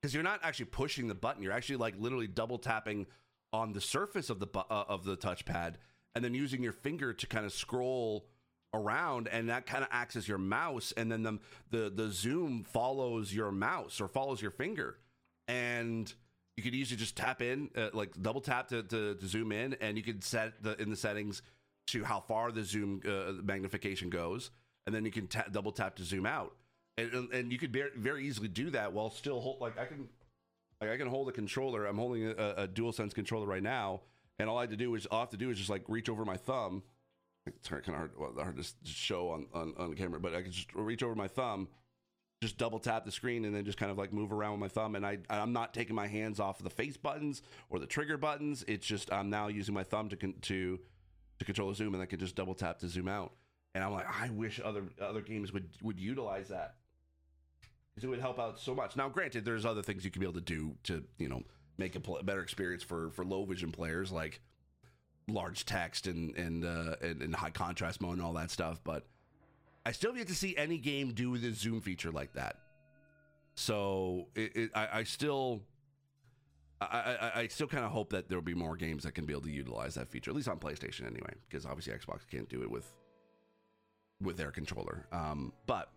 Because 0.00 0.14
you're 0.14 0.22
not 0.22 0.38
actually 0.44 0.66
pushing 0.66 1.08
the 1.08 1.14
button. 1.14 1.42
You're 1.42 1.52
actually 1.52 1.76
like 1.76 1.94
literally 1.98 2.28
double 2.28 2.58
tapping 2.58 3.06
on 3.52 3.72
the 3.72 3.80
surface 3.80 4.30
of 4.30 4.38
the 4.38 4.46
uh, 4.54 4.84
of 4.88 5.04
the 5.04 5.16
touchpad 5.16 5.74
and 6.14 6.24
then 6.24 6.34
using 6.34 6.62
your 6.62 6.72
finger 6.72 7.12
to 7.12 7.26
kind 7.26 7.44
of 7.44 7.52
scroll 7.52 8.28
around 8.74 9.26
and 9.28 9.48
that 9.48 9.66
kind 9.66 9.82
of 9.82 9.88
acts 9.90 10.14
as 10.14 10.28
your 10.28 10.38
mouse 10.38 10.92
and 10.96 11.10
then 11.10 11.22
the, 11.22 11.38
the 11.70 11.90
the 11.90 12.10
zoom 12.10 12.62
follows 12.62 13.34
your 13.34 13.50
mouse 13.50 14.00
or 14.00 14.06
follows 14.06 14.40
your 14.40 14.52
finger. 14.52 14.98
And 15.48 16.12
you 16.56 16.62
could 16.62 16.74
easily 16.76 16.98
just 16.98 17.16
tap 17.16 17.42
in 17.42 17.70
uh, 17.76 17.88
like 17.92 18.10
double 18.22 18.40
tap 18.40 18.68
to, 18.68 18.84
to, 18.84 19.14
to, 19.16 19.26
zoom 19.26 19.50
in 19.50 19.74
and 19.80 19.96
you 19.96 20.04
could 20.04 20.22
set 20.22 20.62
the 20.62 20.80
in 20.80 20.90
the 20.90 20.96
settings 20.96 21.42
to 21.88 22.04
how 22.04 22.20
far 22.20 22.52
the 22.52 22.62
zoom 22.62 23.00
uh, 23.04 23.32
magnification 23.42 24.10
goes 24.10 24.50
and 24.88 24.94
then 24.94 25.04
you 25.04 25.10
can 25.10 25.28
double 25.52 25.70
tap 25.70 25.94
to 25.96 26.02
zoom 26.02 26.26
out 26.26 26.54
and, 26.96 27.12
and, 27.12 27.32
and 27.32 27.52
you 27.52 27.58
could 27.58 27.72
very, 27.72 27.90
very 27.96 28.26
easily 28.26 28.48
do 28.48 28.70
that 28.70 28.92
while 28.92 29.10
still 29.10 29.40
hold 29.40 29.60
like 29.60 29.78
i 29.78 29.84
can 29.84 30.08
like 30.80 30.90
i 30.90 30.96
can 30.96 31.06
hold 31.06 31.28
a 31.28 31.32
controller 31.32 31.84
i'm 31.84 31.98
holding 31.98 32.26
a, 32.26 32.54
a 32.56 32.66
dual 32.66 32.92
sense 32.92 33.12
controller 33.12 33.46
right 33.46 33.62
now 33.62 34.00
and 34.38 34.48
all 34.48 34.56
i 34.56 34.62
have 34.62 34.70
to 34.70 34.76
do 34.76 34.94
is 34.94 35.06
all 35.06 35.18
i 35.18 35.20
have 35.20 35.30
to 35.30 35.36
do 35.36 35.50
is 35.50 35.58
just 35.58 35.70
like 35.70 35.84
reach 35.88 36.08
over 36.08 36.24
my 36.24 36.36
thumb 36.36 36.82
it's 37.56 37.68
kind 37.68 37.82
of 37.88 37.94
hard, 37.94 38.10
well, 38.18 38.32
hard 38.36 38.56
to 38.56 38.64
show 38.84 39.30
on, 39.30 39.46
on, 39.54 39.74
on 39.78 39.94
camera, 39.94 40.20
but 40.20 40.34
I 40.34 40.42
can 40.42 40.50
just 40.50 40.72
reach 40.74 41.02
over 41.02 41.14
my 41.14 41.28
thumb, 41.28 41.68
just 42.42 42.58
double 42.58 42.78
tap 42.78 43.04
the 43.04 43.12
screen, 43.12 43.44
and 43.44 43.54
then 43.54 43.64
just 43.64 43.78
kind 43.78 43.90
of 43.90 43.98
like 43.98 44.12
move 44.12 44.32
around 44.32 44.52
with 44.52 44.60
my 44.60 44.68
thumb. 44.68 44.94
And 44.94 45.04
I, 45.04 45.18
I'm 45.30 45.52
not 45.52 45.74
taking 45.74 45.94
my 45.94 46.06
hands 46.06 46.40
off 46.40 46.60
of 46.60 46.64
the 46.64 46.70
face 46.70 46.96
buttons 46.96 47.42
or 47.70 47.78
the 47.78 47.86
trigger 47.86 48.16
buttons. 48.16 48.64
It's 48.68 48.86
just 48.86 49.12
I'm 49.12 49.30
now 49.30 49.48
using 49.48 49.74
my 49.74 49.84
thumb 49.84 50.08
to 50.10 50.16
to 50.16 50.78
to 51.38 51.44
control 51.44 51.68
the 51.68 51.74
zoom, 51.74 51.94
and 51.94 52.02
I 52.02 52.06
can 52.06 52.18
just 52.18 52.34
double 52.34 52.54
tap 52.54 52.78
to 52.80 52.88
zoom 52.88 53.08
out. 53.08 53.32
And 53.74 53.84
I'm 53.84 53.92
like, 53.92 54.06
I 54.08 54.30
wish 54.30 54.60
other 54.64 54.84
other 55.00 55.20
games 55.20 55.52
would 55.52 55.68
would 55.82 56.00
utilize 56.00 56.48
that 56.48 56.76
because 57.94 58.04
it 58.04 58.10
would 58.10 58.20
help 58.20 58.38
out 58.38 58.58
so 58.58 58.74
much. 58.74 58.96
Now, 58.96 59.08
granted, 59.08 59.44
there's 59.44 59.66
other 59.66 59.82
things 59.82 60.04
you 60.04 60.10
could 60.10 60.20
be 60.20 60.26
able 60.26 60.34
to 60.34 60.40
do 60.40 60.76
to 60.84 61.04
you 61.18 61.28
know 61.28 61.42
make 61.76 61.96
a 61.96 62.00
pl- 62.00 62.20
better 62.22 62.42
experience 62.42 62.82
for 62.82 63.10
for 63.10 63.24
low 63.24 63.44
vision 63.44 63.70
players, 63.72 64.10
like 64.10 64.40
large 65.28 65.64
text 65.64 66.06
and 66.06 66.34
and, 66.36 66.64
uh, 66.64 66.96
and 67.02 67.22
and 67.22 67.34
high 67.34 67.50
contrast 67.50 68.00
mode 68.00 68.14
and 68.14 68.22
all 68.22 68.32
that 68.34 68.50
stuff. 68.50 68.80
But 68.84 69.06
I 69.84 69.92
still 69.92 70.16
yet 70.16 70.28
to 70.28 70.34
see 70.34 70.56
any 70.56 70.78
game 70.78 71.12
do 71.12 71.36
the 71.38 71.52
zoom 71.52 71.80
feature 71.80 72.10
like 72.10 72.34
that. 72.34 72.56
So 73.54 74.28
it, 74.34 74.56
it, 74.56 74.70
I, 74.74 74.88
I 74.92 75.02
still. 75.04 75.62
I, 76.80 76.86
I, 77.34 77.40
I 77.40 77.46
still 77.48 77.66
kind 77.66 77.84
of 77.84 77.90
hope 77.90 78.10
that 78.10 78.28
there 78.28 78.38
will 78.38 78.44
be 78.44 78.54
more 78.54 78.76
games 78.76 79.02
that 79.02 79.10
can 79.12 79.26
be 79.26 79.32
able 79.32 79.42
to 79.42 79.50
utilize 79.50 79.96
that 79.96 80.08
feature, 80.08 80.30
at 80.30 80.36
least 80.36 80.46
on 80.46 80.60
PlayStation 80.60 81.08
anyway, 81.08 81.34
because 81.48 81.66
obviously 81.66 81.92
Xbox 81.92 82.20
can't 82.30 82.48
do 82.48 82.62
it 82.62 82.70
with 82.70 82.86
with 84.22 84.36
their 84.36 84.50
controller. 84.50 85.06
Um, 85.12 85.52
but 85.66 85.90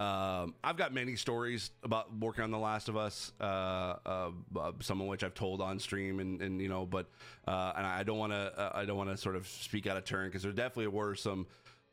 um, 0.00 0.54
I've 0.64 0.76
got 0.76 0.92
many 0.92 1.14
stories 1.14 1.70
about 1.84 2.14
working 2.18 2.42
on 2.42 2.50
The 2.50 2.58
Last 2.58 2.88
of 2.88 2.96
Us, 2.96 3.32
uh, 3.40 3.44
uh, 3.44 4.30
uh 4.56 4.72
some 4.80 5.00
of 5.00 5.06
which 5.06 5.22
I've 5.22 5.34
told 5.34 5.60
on 5.60 5.78
stream, 5.78 6.18
and, 6.18 6.42
and 6.42 6.60
you 6.60 6.68
know, 6.68 6.84
but 6.84 7.06
uh, 7.46 7.72
and 7.76 7.86
I 7.86 8.02
don't 8.02 8.18
want 8.18 8.32
to 8.32 8.52
uh, 8.58 8.72
I 8.74 8.84
don't 8.84 8.96
want 8.96 9.10
to 9.10 9.16
sort 9.16 9.36
of 9.36 9.46
speak 9.46 9.86
out 9.86 9.96
of 9.96 10.04
turn 10.04 10.28
because 10.28 10.42
there 10.42 10.50
definitely 10.50 10.88
were 10.88 11.14
some 11.14 11.46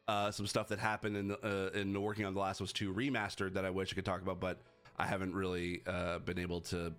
uh, 0.08 0.32
some 0.32 0.48
stuff 0.48 0.68
that 0.70 0.80
happened 0.80 1.16
in 1.16 1.36
in 1.76 2.02
working 2.02 2.26
on 2.26 2.34
The 2.34 2.40
Last 2.40 2.60
of 2.60 2.66
Us 2.66 2.74
Two 2.74 2.92
remastered 2.92 3.54
that 3.54 3.66
I 3.66 3.70
wish 3.70 3.94
I 3.94 3.96
could 3.96 4.06
talk 4.06 4.22
about, 4.22 4.40
but 4.40 4.60
I 4.98 5.06
haven't 5.06 5.36
really 5.36 5.84
been 6.26 6.40
able 6.40 6.62
to. 6.62 6.94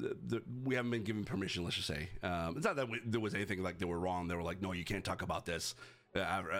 The, 0.00 0.16
the, 0.28 0.42
we 0.62 0.76
haven't 0.76 0.92
been 0.92 1.02
given 1.02 1.24
permission. 1.24 1.64
Let's 1.64 1.74
just 1.74 1.88
say 1.88 2.08
um, 2.22 2.54
it's 2.56 2.64
not 2.64 2.76
that 2.76 2.88
we, 2.88 3.00
there 3.04 3.18
was 3.18 3.34
anything 3.34 3.64
like 3.64 3.78
they 3.78 3.84
were 3.84 3.98
wrong. 3.98 4.28
They 4.28 4.36
were 4.36 4.44
like, 4.44 4.62
no, 4.62 4.70
you 4.70 4.84
can't 4.84 5.04
talk 5.04 5.22
about 5.22 5.44
this. 5.44 5.74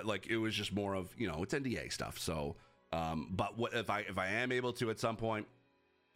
Like 0.04 0.26
it 0.26 0.36
was 0.36 0.54
just 0.54 0.72
more 0.72 0.94
of 0.94 1.14
you 1.18 1.26
know 1.26 1.42
it's 1.42 1.54
NDA 1.54 1.92
stuff. 1.92 2.18
So 2.18 2.56
um, 2.92 3.28
but 3.30 3.58
what 3.58 3.74
if 3.74 3.90
I 3.90 4.00
if 4.00 4.18
I 4.18 4.26
am 4.28 4.52
able 4.52 4.72
to 4.74 4.90
at 4.90 4.98
some 4.98 5.16
point, 5.16 5.46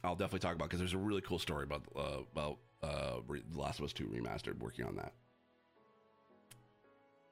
I'll 0.02 0.14
definitely 0.14 0.40
talk 0.40 0.54
about 0.54 0.68
because 0.68 0.80
there's 0.80 0.94
a 0.94 0.98
really 0.98 1.20
cool 1.20 1.38
story 1.38 1.64
about 1.64 1.82
uh, 1.94 2.18
about 2.32 2.58
uh, 2.82 3.20
The 3.28 3.60
Last 3.60 3.78
of 3.78 3.84
Us 3.84 3.92
Two 3.92 4.04
remastered. 4.04 4.58
Working 4.58 4.86
on 4.86 4.96
that, 4.96 5.12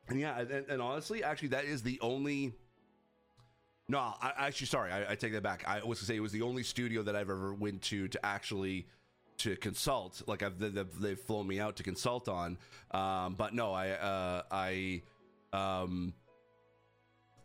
and 0.08 0.20
yeah, 0.20 0.38
and, 0.38 0.68
and 0.68 0.82
honestly, 0.82 1.24
actually, 1.24 1.48
that 1.48 1.64
is 1.64 1.82
the 1.82 1.98
only. 2.02 2.52
No, 3.88 3.98
I, 3.98 4.32
actually, 4.36 4.68
sorry, 4.68 4.92
I, 4.92 5.12
I, 5.12 5.14
take 5.16 5.32
that 5.32 5.42
back. 5.42 5.64
I 5.66 5.82
was 5.82 5.98
to 5.98 6.04
say 6.04 6.14
it 6.14 6.20
was 6.20 6.30
the 6.30 6.42
only 6.42 6.62
studio 6.62 7.02
that 7.02 7.16
I've 7.16 7.28
ever 7.28 7.52
went 7.52 7.82
to 7.82 8.06
to 8.06 8.24
actually 8.24 8.86
to 9.38 9.56
consult. 9.56 10.22
Like 10.28 10.42
I've 10.44 10.58
they've, 10.58 11.00
they've 11.00 11.18
flown 11.18 11.46
me 11.46 11.58
out 11.58 11.76
to 11.76 11.82
consult 11.82 12.28
on. 12.28 12.58
Um, 12.92 13.34
but 13.34 13.54
no, 13.54 13.72
I 13.72 13.90
uh, 13.90 14.42
I 14.50 15.02
um, 15.52 16.14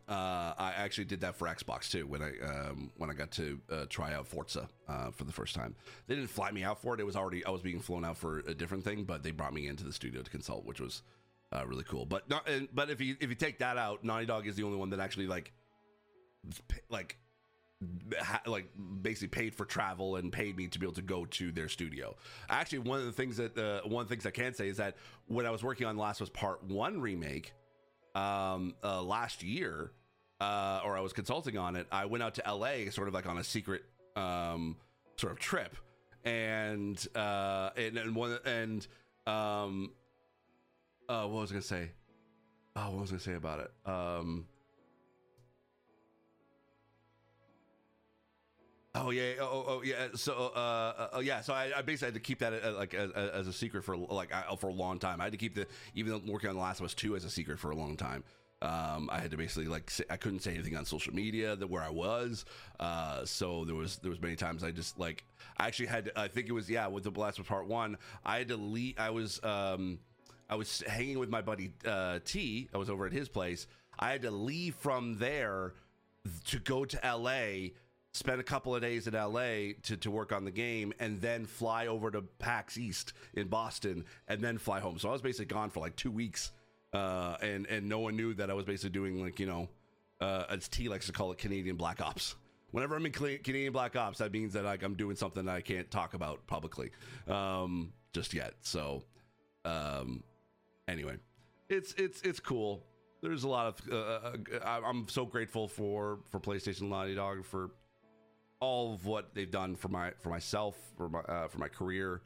uh, 0.08 0.54
I 0.56 0.72
actually 0.76 1.06
did 1.06 1.20
that 1.22 1.34
for 1.34 1.48
Xbox 1.48 1.90
too 1.90 2.06
when 2.06 2.22
I 2.22 2.32
um, 2.44 2.92
when 2.96 3.10
I 3.10 3.12
got 3.12 3.32
to 3.32 3.60
uh, 3.70 3.86
try 3.88 4.14
out 4.14 4.26
Forza 4.28 4.68
uh, 4.88 5.10
for 5.10 5.24
the 5.24 5.32
first 5.32 5.54
time. 5.54 5.74
They 6.06 6.14
didn't 6.14 6.30
fly 6.30 6.52
me 6.52 6.62
out 6.62 6.80
for 6.80 6.94
it; 6.94 7.00
it 7.00 7.06
was 7.06 7.16
already 7.16 7.44
I 7.44 7.50
was 7.50 7.60
being 7.60 7.80
flown 7.80 8.04
out 8.04 8.16
for 8.16 8.38
a 8.40 8.54
different 8.54 8.84
thing, 8.84 9.04
but 9.04 9.22
they 9.24 9.32
brought 9.32 9.52
me 9.52 9.66
into 9.66 9.84
the 9.84 9.92
studio 9.92 10.22
to 10.22 10.30
consult, 10.30 10.64
which 10.64 10.80
was 10.80 11.02
uh, 11.52 11.66
really 11.66 11.82
cool. 11.84 12.06
But 12.06 12.28
not, 12.30 12.48
but 12.72 12.88
if 12.88 13.00
you 13.00 13.16
if 13.20 13.30
you 13.30 13.34
take 13.34 13.58
that 13.58 13.78
out, 13.78 14.04
Naughty 14.04 14.26
Dog 14.26 14.46
is 14.46 14.54
the 14.54 14.62
only 14.62 14.78
one 14.78 14.90
that 14.90 15.00
actually 15.00 15.26
like 15.26 15.52
like 16.88 17.18
ha, 18.16 18.40
like 18.46 18.68
basically 19.02 19.28
paid 19.28 19.54
for 19.56 19.64
travel 19.64 20.16
and 20.16 20.32
paid 20.32 20.56
me 20.56 20.68
to 20.68 20.78
be 20.78 20.86
able 20.86 20.94
to 20.94 21.02
go 21.02 21.24
to 21.24 21.50
their 21.50 21.68
studio. 21.68 22.14
Actually, 22.48 22.78
one 22.80 23.00
of 23.00 23.06
the 23.06 23.12
things 23.12 23.38
that 23.38 23.58
uh, 23.58 23.80
one 23.88 24.02
of 24.02 24.08
the 24.08 24.14
things 24.14 24.24
I 24.24 24.30
can 24.30 24.54
say 24.54 24.68
is 24.68 24.76
that 24.76 24.96
when 25.26 25.46
I 25.46 25.50
was 25.50 25.64
working 25.64 25.86
on 25.86 25.96
Last 25.96 26.20
of 26.20 26.28
Us 26.28 26.30
Part 26.32 26.62
One 26.62 27.00
remake 27.00 27.52
um, 28.16 28.74
uh, 28.82 29.02
last 29.02 29.42
year, 29.42 29.92
uh, 30.40 30.80
or 30.84 30.96
I 30.96 31.00
was 31.00 31.12
consulting 31.12 31.58
on 31.58 31.76
it, 31.76 31.86
I 31.92 32.06
went 32.06 32.22
out 32.22 32.34
to 32.36 32.42
LA 32.46 32.90
sort 32.90 33.08
of 33.08 33.14
like 33.14 33.26
on 33.26 33.38
a 33.38 33.44
secret 33.44 33.82
um, 34.16 34.76
sort 35.16 35.32
of 35.32 35.38
trip, 35.38 35.76
and 36.24 37.06
uh, 37.14 37.70
and, 37.76 37.98
and 37.98 38.16
one 38.16 38.38
and 38.44 38.86
um, 39.26 39.92
uh, 41.08 41.26
what 41.26 41.42
was 41.42 41.50
I 41.50 41.54
gonna 41.54 41.62
say? 41.62 41.90
Oh, 42.74 42.90
what 42.90 43.02
was 43.02 43.10
I 43.10 43.12
gonna 43.12 43.20
say 43.22 43.34
about 43.34 43.60
it? 43.60 43.70
Um, 43.84 44.46
Oh 48.96 49.10
yeah, 49.10 49.32
oh, 49.40 49.64
oh, 49.66 49.82
yeah. 49.84 50.08
So 50.14 50.52
uh, 50.54 50.58
uh, 50.58 51.08
oh 51.14 51.20
yeah. 51.20 51.40
So 51.40 51.52
I, 51.52 51.70
I, 51.76 51.82
basically 51.82 52.06
had 52.06 52.14
to 52.14 52.20
keep 52.20 52.38
that 52.38 52.52
uh, 52.64 52.72
like 52.72 52.94
as, 52.94 53.10
as, 53.12 53.46
a 53.46 53.52
secret 53.52 53.84
for 53.84 53.96
like 53.96 54.32
for 54.58 54.68
a 54.68 54.72
long 54.72 54.98
time. 54.98 55.20
I 55.20 55.24
had 55.24 55.32
to 55.32 55.38
keep 55.38 55.54
the 55.54 55.66
even 55.94 56.12
though 56.12 56.32
working 56.32 56.48
on 56.48 56.56
The 56.56 56.62
Last 56.62 56.80
of 56.80 56.86
Us 56.86 56.94
Two 56.94 57.14
as 57.14 57.24
a 57.24 57.30
secret 57.30 57.58
for 57.58 57.70
a 57.70 57.76
long 57.76 57.96
time. 57.96 58.24
Um, 58.62 59.10
I 59.12 59.20
had 59.20 59.30
to 59.32 59.36
basically 59.36 59.68
like 59.68 59.90
say, 59.90 60.04
I 60.08 60.16
couldn't 60.16 60.40
say 60.40 60.54
anything 60.54 60.76
on 60.76 60.86
social 60.86 61.14
media 61.14 61.56
that 61.56 61.68
where 61.68 61.82
I 61.82 61.90
was. 61.90 62.46
Uh, 62.80 63.24
so 63.26 63.64
there 63.66 63.74
was 63.74 63.98
there 63.98 64.10
was 64.10 64.20
many 64.20 64.36
times 64.36 64.64
I 64.64 64.70
just 64.70 64.98
like 64.98 65.24
I 65.58 65.66
actually 65.66 65.86
had 65.86 66.06
to, 66.06 66.18
I 66.18 66.28
think 66.28 66.48
it 66.48 66.52
was 66.52 66.70
yeah 66.70 66.86
with 66.86 67.04
the 67.04 67.10
Last 67.10 67.38
of 67.38 67.44
Us 67.44 67.48
Part 67.48 67.66
One 67.66 67.98
I 68.24 68.38
had 68.38 68.48
to 68.48 68.56
leave. 68.56 68.94
I 68.98 69.10
was 69.10 69.42
um, 69.44 69.98
I 70.48 70.56
was 70.56 70.82
hanging 70.86 71.18
with 71.18 71.28
my 71.28 71.42
buddy 71.42 71.72
uh, 71.84 72.20
T. 72.24 72.70
I 72.72 72.78
was 72.78 72.88
over 72.88 73.04
at 73.04 73.12
his 73.12 73.28
place. 73.28 73.66
I 73.98 74.12
had 74.12 74.22
to 74.22 74.30
leave 74.30 74.74
from 74.76 75.18
there 75.18 75.74
to 76.46 76.58
go 76.58 76.84
to 76.84 77.06
L.A 77.06 77.72
spend 78.16 78.40
a 78.40 78.44
couple 78.44 78.74
of 78.74 78.80
days 78.80 79.06
in 79.06 79.14
LA 79.14 79.74
to, 79.82 79.96
to 79.98 80.10
work 80.10 80.32
on 80.32 80.44
the 80.44 80.50
game, 80.50 80.92
and 80.98 81.20
then 81.20 81.44
fly 81.44 81.86
over 81.86 82.10
to 82.10 82.22
PAX 82.22 82.78
East 82.78 83.12
in 83.34 83.48
Boston, 83.48 84.04
and 84.26 84.40
then 84.40 84.58
fly 84.58 84.80
home. 84.80 84.98
So 84.98 85.08
I 85.08 85.12
was 85.12 85.22
basically 85.22 85.46
gone 85.46 85.70
for 85.70 85.80
like 85.80 85.96
two 85.96 86.10
weeks, 86.10 86.52
uh, 86.92 87.36
and 87.42 87.66
and 87.66 87.88
no 87.88 88.00
one 88.00 88.16
knew 88.16 88.34
that 88.34 88.50
I 88.50 88.54
was 88.54 88.64
basically 88.64 88.90
doing 88.90 89.22
like 89.22 89.38
you 89.38 89.46
know, 89.46 89.68
uh, 90.20 90.44
as 90.48 90.68
T 90.68 90.88
likes 90.88 91.06
to 91.06 91.12
call 91.12 91.30
it, 91.32 91.38
Canadian 91.38 91.76
Black 91.76 92.00
Ops. 92.00 92.34
Whenever 92.70 92.96
I'm 92.96 93.06
in 93.06 93.12
Canadian 93.12 93.72
Black 93.72 93.94
Ops, 93.96 94.18
that 94.18 94.32
means 94.32 94.54
that 94.54 94.64
like 94.64 94.82
I'm 94.82 94.94
doing 94.94 95.16
something 95.16 95.44
that 95.44 95.54
I 95.54 95.60
can't 95.60 95.90
talk 95.90 96.14
about 96.14 96.46
publicly 96.46 96.90
um, 97.28 97.92
just 98.12 98.34
yet. 98.34 98.54
So 98.62 99.02
um, 99.64 100.22
anyway, 100.88 101.16
it's 101.68 101.92
it's 101.94 102.22
it's 102.22 102.40
cool. 102.40 102.82
There's 103.22 103.44
a 103.44 103.48
lot 103.48 103.66
of 103.66 103.92
uh, 103.92 103.96
uh, 103.96 104.36
uh 104.62 104.80
I'm 104.84 105.08
so 105.08 105.26
grateful 105.26 105.68
for 105.68 106.20
for 106.30 106.40
PlayStation 106.40 106.88
Naughty 106.88 107.14
Dog 107.14 107.44
for 107.44 107.70
all 108.60 108.94
of 108.94 109.04
what 109.04 109.34
they've 109.34 109.50
done 109.50 109.76
for 109.76 109.88
my 109.88 110.12
for 110.20 110.30
myself 110.30 110.76
for 110.96 111.08
my 111.08 111.20
uh, 111.20 111.48
for 111.48 111.58
my 111.58 111.68
career 111.68 112.22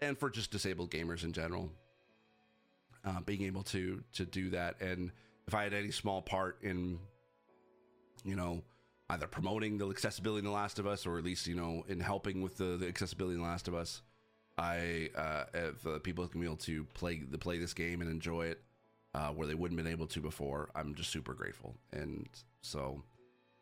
and 0.00 0.18
for 0.18 0.30
just 0.30 0.50
disabled 0.50 0.90
gamers 0.90 1.24
in 1.24 1.32
general. 1.32 1.70
Uh, 3.04 3.20
being 3.20 3.42
able 3.42 3.62
to 3.62 4.02
to 4.12 4.26
do 4.26 4.50
that 4.50 4.78
and 4.82 5.10
if 5.48 5.54
i 5.54 5.62
had 5.62 5.72
any 5.72 5.90
small 5.90 6.20
part 6.20 6.58
in 6.60 6.98
you 8.26 8.36
know 8.36 8.62
either 9.08 9.26
promoting 9.26 9.78
the 9.78 9.88
accessibility 9.88 10.40
in 10.40 10.44
the 10.44 10.50
last 10.50 10.78
of 10.78 10.86
us 10.86 11.06
or 11.06 11.16
at 11.16 11.24
least 11.24 11.46
you 11.46 11.54
know 11.54 11.82
in 11.88 11.98
helping 11.98 12.42
with 12.42 12.58
the, 12.58 12.76
the 12.76 12.86
accessibility 12.86 13.36
in 13.36 13.40
the 13.40 13.46
last 13.46 13.68
of 13.68 13.74
us 13.74 14.02
i 14.58 15.08
uh, 15.16 15.44
if 15.54 15.86
uh, 15.86 15.98
people 16.00 16.26
can 16.28 16.42
be 16.42 16.46
able 16.46 16.56
to 16.56 16.84
play 16.92 17.22
the 17.30 17.38
play 17.38 17.56
this 17.58 17.72
game 17.72 18.02
and 18.02 18.10
enjoy 18.10 18.42
it 18.44 18.60
uh, 19.14 19.28
where 19.30 19.46
they 19.46 19.54
wouldn't 19.54 19.82
been 19.82 19.90
able 19.90 20.06
to 20.06 20.20
before 20.20 20.68
i'm 20.74 20.94
just 20.94 21.08
super 21.10 21.32
grateful. 21.32 21.74
And 21.92 22.28
so 22.60 23.02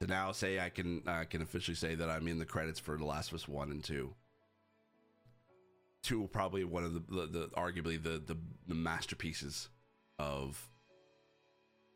to 0.01 0.07
now 0.07 0.33
say 0.33 0.61
I 0.61 0.69
can 0.69 1.03
I 1.07 1.25
can 1.25 1.43
officially 1.43 1.75
say 1.75 1.95
that 1.95 2.09
I'm 2.09 2.29
in 2.29 2.39
the 2.39 2.45
credits 2.45 2.79
for 2.79 2.97
The 2.97 3.05
Last 3.05 3.31
of 3.31 3.35
Us 3.35 3.49
one 3.49 3.71
and 3.71 3.83
two. 3.83 4.15
Two 6.03 6.29
probably 6.33 6.65
one 6.65 6.85
of 6.85 6.95
the 6.95 7.01
the, 7.01 7.27
the 7.27 7.47
arguably 7.57 8.03
the, 8.03 8.23
the, 8.25 8.37
the 8.67 8.75
masterpieces 8.75 9.69
of 10.19 10.69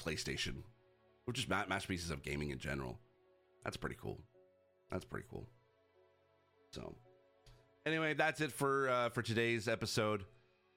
PlayStation, 0.01 0.63
or 1.27 1.33
just 1.33 1.49
masterpieces 1.49 2.11
of 2.11 2.23
gaming 2.23 2.51
in 2.51 2.59
general. 2.59 2.99
That's 3.65 3.77
pretty 3.77 3.97
cool. 4.01 4.19
That's 4.91 5.05
pretty 5.05 5.27
cool. 5.31 5.47
So, 6.73 6.95
anyway, 7.87 8.15
that's 8.15 8.41
it 8.41 8.51
for 8.51 8.89
uh, 8.89 9.09
for 9.11 9.23
today's 9.23 9.69
episode. 9.69 10.25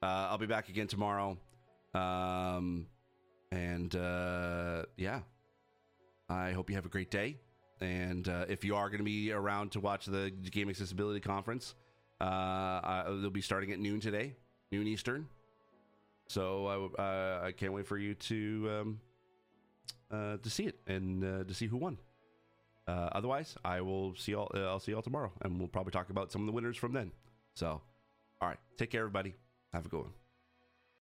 Uh, 0.03 0.27
I'll 0.29 0.37
be 0.37 0.45
back 0.45 0.69
again 0.69 0.87
tomorrow. 0.87 1.37
Um, 1.95 2.87
and 3.51 3.95
uh, 3.95 4.83
yeah, 4.97 5.21
I 6.29 6.51
hope 6.51 6.69
you 6.69 6.75
have 6.75 6.85
a 6.85 6.89
great 6.89 7.11
day. 7.11 7.37
And 7.81 8.27
uh, 8.27 8.45
if 8.47 8.63
you 8.63 8.75
are 8.75 8.89
going 8.89 8.99
to 8.99 9.05
be 9.05 9.31
around 9.31 9.71
to 9.73 9.79
watch 9.79 10.05
the 10.05 10.31
Game 10.31 10.69
Accessibility 10.69 11.19
Conference, 11.19 11.75
uh, 12.21 13.03
they'll 13.15 13.29
be 13.29 13.41
starting 13.41 13.71
at 13.71 13.79
noon 13.79 13.99
today, 13.99 14.33
noon 14.71 14.87
Eastern. 14.87 15.27
So 16.27 16.91
I, 16.97 17.01
uh, 17.01 17.45
I 17.47 17.51
can't 17.51 17.73
wait 17.73 17.85
for 17.85 17.97
you 17.97 18.15
to 18.15 18.69
um, 18.79 18.99
uh, 20.09 20.37
to 20.37 20.49
see 20.49 20.63
it 20.63 20.79
and 20.87 21.23
uh, 21.23 21.43
to 21.43 21.53
see 21.53 21.67
who 21.67 21.77
won. 21.77 21.97
Otherwise, 22.87 23.55
I 23.65 23.81
will 23.81 24.15
see 24.15 24.33
y'all. 24.33 24.51
I'll 24.55 24.79
see 24.79 24.91
y'all 24.91 25.01
tomorrow, 25.01 25.31
and 25.41 25.57
we'll 25.59 25.67
probably 25.67 25.91
talk 25.91 26.09
about 26.09 26.31
some 26.31 26.41
of 26.41 26.45
the 26.45 26.53
winners 26.53 26.77
from 26.77 26.93
then. 26.93 27.11
So, 27.55 27.81
all 28.41 28.47
right, 28.47 28.59
take 28.77 28.91
care, 28.91 29.01
everybody. 29.01 29.33
Have 29.73 29.85
a 29.87 29.89
good 29.89 30.01
one. 30.01 30.24